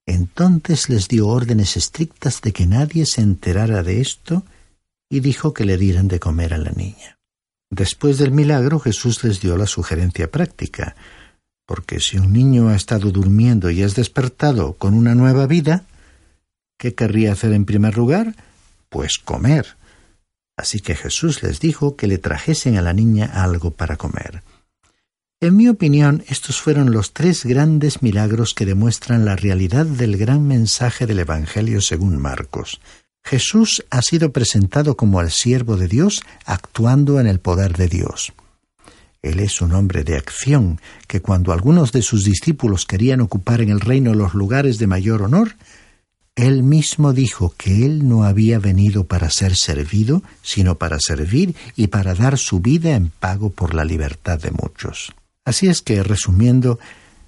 Entonces 0.05 0.87
les 0.87 1.07
dio 1.07 1.29
órdenes 1.29 1.75
estrictas 1.75 2.39
de 2.41 2.53
que 2.53 2.67
nadie 2.67 3.07
se 3.07 3.21
enterara 3.21 3.81
de 3.81 4.01
esto 4.01 4.45
y 5.09 5.21
dijo 5.21 5.55
que 5.55 5.65
le 5.65 5.77
dieran 5.77 6.07
de 6.07 6.19
comer 6.19 6.53
a 6.53 6.59
la 6.59 6.73
niña. 6.73 7.17
Después 7.71 8.19
del 8.19 8.29
milagro 8.29 8.79
Jesús 8.79 9.23
les 9.23 9.41
dio 9.41 9.57
la 9.57 9.65
sugerencia 9.65 10.29
práctica 10.29 10.95
porque 11.65 11.99
si 11.99 12.17
un 12.17 12.34
niño 12.34 12.69
ha 12.69 12.76
estado 12.76 13.12
durmiendo 13.12 13.69
y 13.69 13.82
es 13.84 13.95
despertado 13.95 14.73
con 14.73 14.93
una 14.93 15.15
nueva 15.15 15.47
vida, 15.47 15.86
¿qué 16.78 16.93
querría 16.93 17.32
hacer 17.32 17.54
en 17.54 17.65
primer 17.65 17.97
lugar? 17.97 18.36
Pues 18.89 19.17
comer. 19.17 19.78
Así 20.58 20.82
que 20.82 20.95
Jesús 20.95 21.41
les 21.41 21.60
dijo 21.60 21.95
que 21.95 22.08
le 22.08 22.17
trajesen 22.17 22.78
a 22.78 22.82
la 22.82 22.93
niña 22.93 23.26
algo 23.26 23.71
para 23.71 23.97
comer. 23.97 24.43
En 25.39 25.58
mi 25.58 25.67
opinión, 25.67 26.23
estos 26.28 26.62
fueron 26.62 26.91
los 26.91 27.12
tres 27.12 27.43
grandes 27.43 28.02
milagros 28.02 28.54
que 28.54 28.65
demuestran 28.65 29.26
la 29.26 29.36
realidad 29.36 29.86
del 29.86 30.15
gran 30.15 30.47
mensaje 30.47 31.06
del 31.06 31.19
Evangelio 31.19 31.82
según 31.82 32.17
Marcos. 32.17 32.80
Jesús 33.26 33.84
ha 33.89 34.02
sido 34.02 34.32
presentado 34.32 34.95
como 34.95 35.21
el 35.21 35.32
siervo 35.32 35.76
de 35.76 35.88
Dios 35.88 36.21
actuando 36.45 37.19
en 37.19 37.28
el 37.28 37.39
poder 37.39 37.76
de 37.76 37.88
Dios. 37.88 38.34
Él 39.23 39.39
es 39.39 39.62
un 39.62 39.71
hombre 39.73 40.03
de 40.03 40.17
acción, 40.17 40.79
que 41.07 41.21
cuando 41.21 41.53
algunos 41.53 41.93
de 41.93 42.01
sus 42.01 42.25
discípulos 42.25 42.86
querían 42.86 43.21
ocupar 43.21 43.62
en 43.62 43.69
el 43.69 43.79
reino 43.79 44.13
los 44.13 44.33
lugares 44.33 44.77
de 44.77 44.86
mayor 44.86 45.23
honor, 45.23 45.55
él 46.36 46.62
mismo 46.63 47.13
dijo 47.13 47.53
que 47.57 47.86
él 47.86 48.07
no 48.07 48.23
había 48.23 48.59
venido 48.59 49.05
para 49.05 49.29
ser 49.29 49.55
servido, 49.55 50.23
sino 50.41 50.75
para 50.75 50.99
servir 50.99 51.55
y 51.75 51.88
para 51.88 52.15
dar 52.15 52.38
su 52.38 52.59
vida 52.59 52.95
en 52.95 53.09
pago 53.09 53.49
por 53.49 53.73
la 53.73 53.86
libertad 53.86 54.39
de 54.39 54.51
muchos. 54.51 55.13
Así 55.45 55.67
es 55.67 55.81
que, 55.81 56.03
resumiendo, 56.03 56.79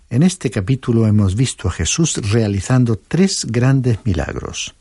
en 0.10 0.23
este 0.23 0.51
capítulo 0.51 1.08
hemos 1.08 1.36
visto 1.36 1.67
a 1.69 1.71
Jesús 1.71 2.17
realizando 2.29 2.97
tres 2.97 3.45
grandes 3.47 3.99
milagros. 4.05 4.75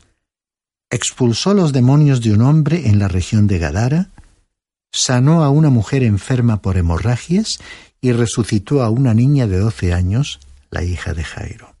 Expulsó 0.89 1.53
los 1.53 1.71
demonios 1.71 2.21
de 2.21 2.33
un 2.33 2.41
hombre 2.41 2.89
en 2.89 2.99
la 2.99 3.07
región 3.07 3.47
de 3.47 3.59
Gadara, 3.59 4.09
sanó 4.95 5.43
a 5.43 5.49
una 5.49 5.69
mujer 5.69 6.03
enferma 6.03 6.61
por 6.61 6.77
hemorragias 6.77 7.59
y 7.99 8.13
resucitó 8.13 8.81
a 8.81 8.89
una 8.89 9.13
niña 9.13 9.45
de 9.45 9.59
doce 9.59 9.93
años, 9.93 10.39
la 10.71 10.83
hija 10.83 11.13
de 11.13 11.25
Jairo. 11.25 11.75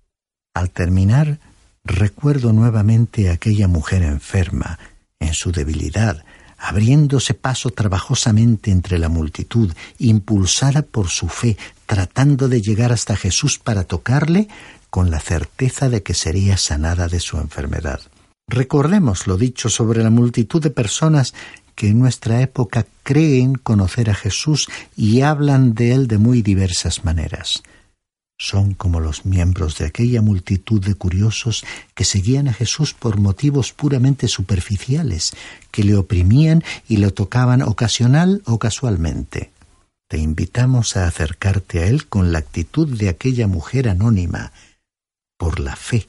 Al 0.53 0.69
terminar, 0.69 1.39
recuerdo 1.85 2.51
nuevamente 2.51 3.29
a 3.29 3.33
aquella 3.33 3.69
mujer 3.69 4.03
enferma, 4.03 4.79
en 5.21 5.33
su 5.33 5.53
debilidad, 5.53 6.25
abriéndose 6.57 7.33
paso 7.33 7.69
trabajosamente 7.69 8.69
entre 8.69 8.99
la 8.99 9.07
multitud, 9.07 9.71
impulsada 9.97 10.81
por 10.81 11.07
su 11.07 11.29
fe, 11.29 11.57
tratando 11.85 12.49
de 12.49 12.61
llegar 12.61 12.91
hasta 12.91 13.15
Jesús 13.15 13.59
para 13.59 13.85
tocarle, 13.85 14.49
con 14.89 15.09
la 15.09 15.21
certeza 15.21 15.87
de 15.89 16.03
que 16.03 16.13
sería 16.13 16.57
sanada 16.57 17.07
de 17.07 17.21
su 17.21 17.37
enfermedad. 17.37 18.01
Recordemos 18.47 19.25
lo 19.25 19.37
dicho 19.37 19.69
sobre 19.69 20.03
la 20.03 20.09
multitud 20.09 20.61
de 20.61 20.69
personas 20.69 21.33
que 21.75 21.89
en 21.89 21.99
nuestra 21.99 22.41
época 22.41 22.85
creen 23.03 23.55
conocer 23.55 24.09
a 24.09 24.15
Jesús 24.15 24.67
y 24.95 25.21
hablan 25.21 25.73
de 25.73 25.93
él 25.93 26.07
de 26.07 26.17
muy 26.17 26.41
diversas 26.41 27.03
maneras. 27.03 27.63
Son 28.37 28.73
como 28.73 28.99
los 28.99 29.25
miembros 29.25 29.77
de 29.77 29.85
aquella 29.85 30.21
multitud 30.21 30.83
de 30.83 30.95
curiosos 30.95 31.63
que 31.93 32.03
seguían 32.03 32.49
a 32.49 32.53
Jesús 32.53 32.93
por 32.93 33.17
motivos 33.17 33.71
puramente 33.71 34.27
superficiales, 34.27 35.33
que 35.71 35.83
le 35.85 35.95
oprimían 35.95 36.63
y 36.87 36.97
lo 36.97 37.13
tocaban 37.13 37.61
ocasional 37.61 38.41
o 38.45 38.59
casualmente. 38.59 39.51
Te 40.09 40.17
invitamos 40.17 40.97
a 40.97 41.07
acercarte 41.07 41.79
a 41.79 41.87
Él 41.87 42.07
con 42.07 42.31
la 42.33 42.39
actitud 42.39 42.87
de 42.87 43.09
aquella 43.09 43.47
mujer 43.47 43.87
anónima, 43.87 44.51
por 45.37 45.59
la 45.59 45.77
fe, 45.77 46.05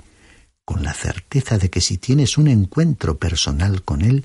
con 0.65 0.83
la 0.83 0.95
certeza 0.95 1.59
de 1.59 1.71
que 1.71 1.81
si 1.81 1.97
tienes 1.97 2.39
un 2.39 2.49
encuentro 2.49 3.19
personal 3.19 3.83
con 3.83 4.03
Él, 4.03 4.25